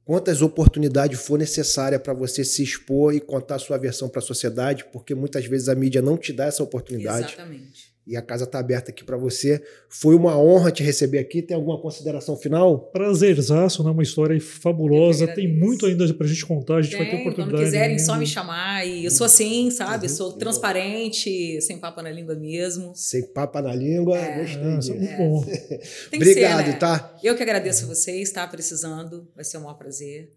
[0.04, 4.22] quantas oportunidades for necessária para você se expor e contar a sua versão para a
[4.24, 7.26] sociedade, porque muitas vezes a mídia não te dá essa oportunidade.
[7.34, 7.89] Exatamente.
[8.10, 9.62] E a casa está aberta aqui para você.
[9.88, 11.40] Foi uma honra te receber aqui.
[11.40, 12.76] Tem alguma consideração final?
[12.90, 13.90] Prazerzaço, né?
[13.92, 15.26] Uma história fabulosa.
[15.26, 16.78] Eu Tem muito ainda pra gente contar.
[16.78, 17.56] A gente vai ter Tem, oportunidade.
[17.56, 18.84] quando quiserem, só me chamar.
[18.84, 20.08] E eu sou assim, sabe?
[20.08, 20.12] Uhum.
[20.12, 22.92] Sou transparente, sem papo na língua mesmo.
[22.96, 24.18] Sem papa na língua.
[24.18, 24.40] É.
[24.40, 24.92] Gostei Ah, disso.
[24.92, 25.44] é muito bom.
[26.10, 26.76] Tem que Obrigado, ser, né?
[26.78, 27.16] tá?
[27.22, 29.28] Eu que agradeço a vocês, está precisando.
[29.36, 30.32] Vai ser um maior prazer.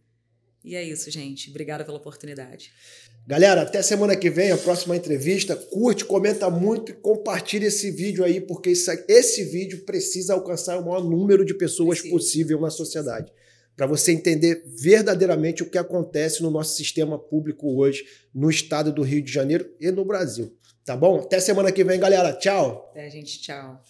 [0.64, 1.50] E é isso, gente.
[1.50, 2.72] Obrigada pela oportunidade.
[3.26, 5.56] Galera, até semana que vem, a próxima entrevista.
[5.56, 10.84] Curte, comenta muito e compartilha esse vídeo aí, porque isso- esse vídeo precisa alcançar o
[10.86, 12.14] maior número de pessoas Precisa.
[12.14, 13.32] possível na sociedade.
[13.78, 18.04] Para você entender verdadeiramente o que acontece no nosso sistema público hoje,
[18.36, 20.54] no estado do Rio de Janeiro e no Brasil.
[20.86, 21.20] Tá bom?
[21.20, 22.34] Até semana que vem, galera.
[22.34, 22.90] Tchau!
[22.92, 23.42] Até, gente.
[23.42, 23.82] Tchau.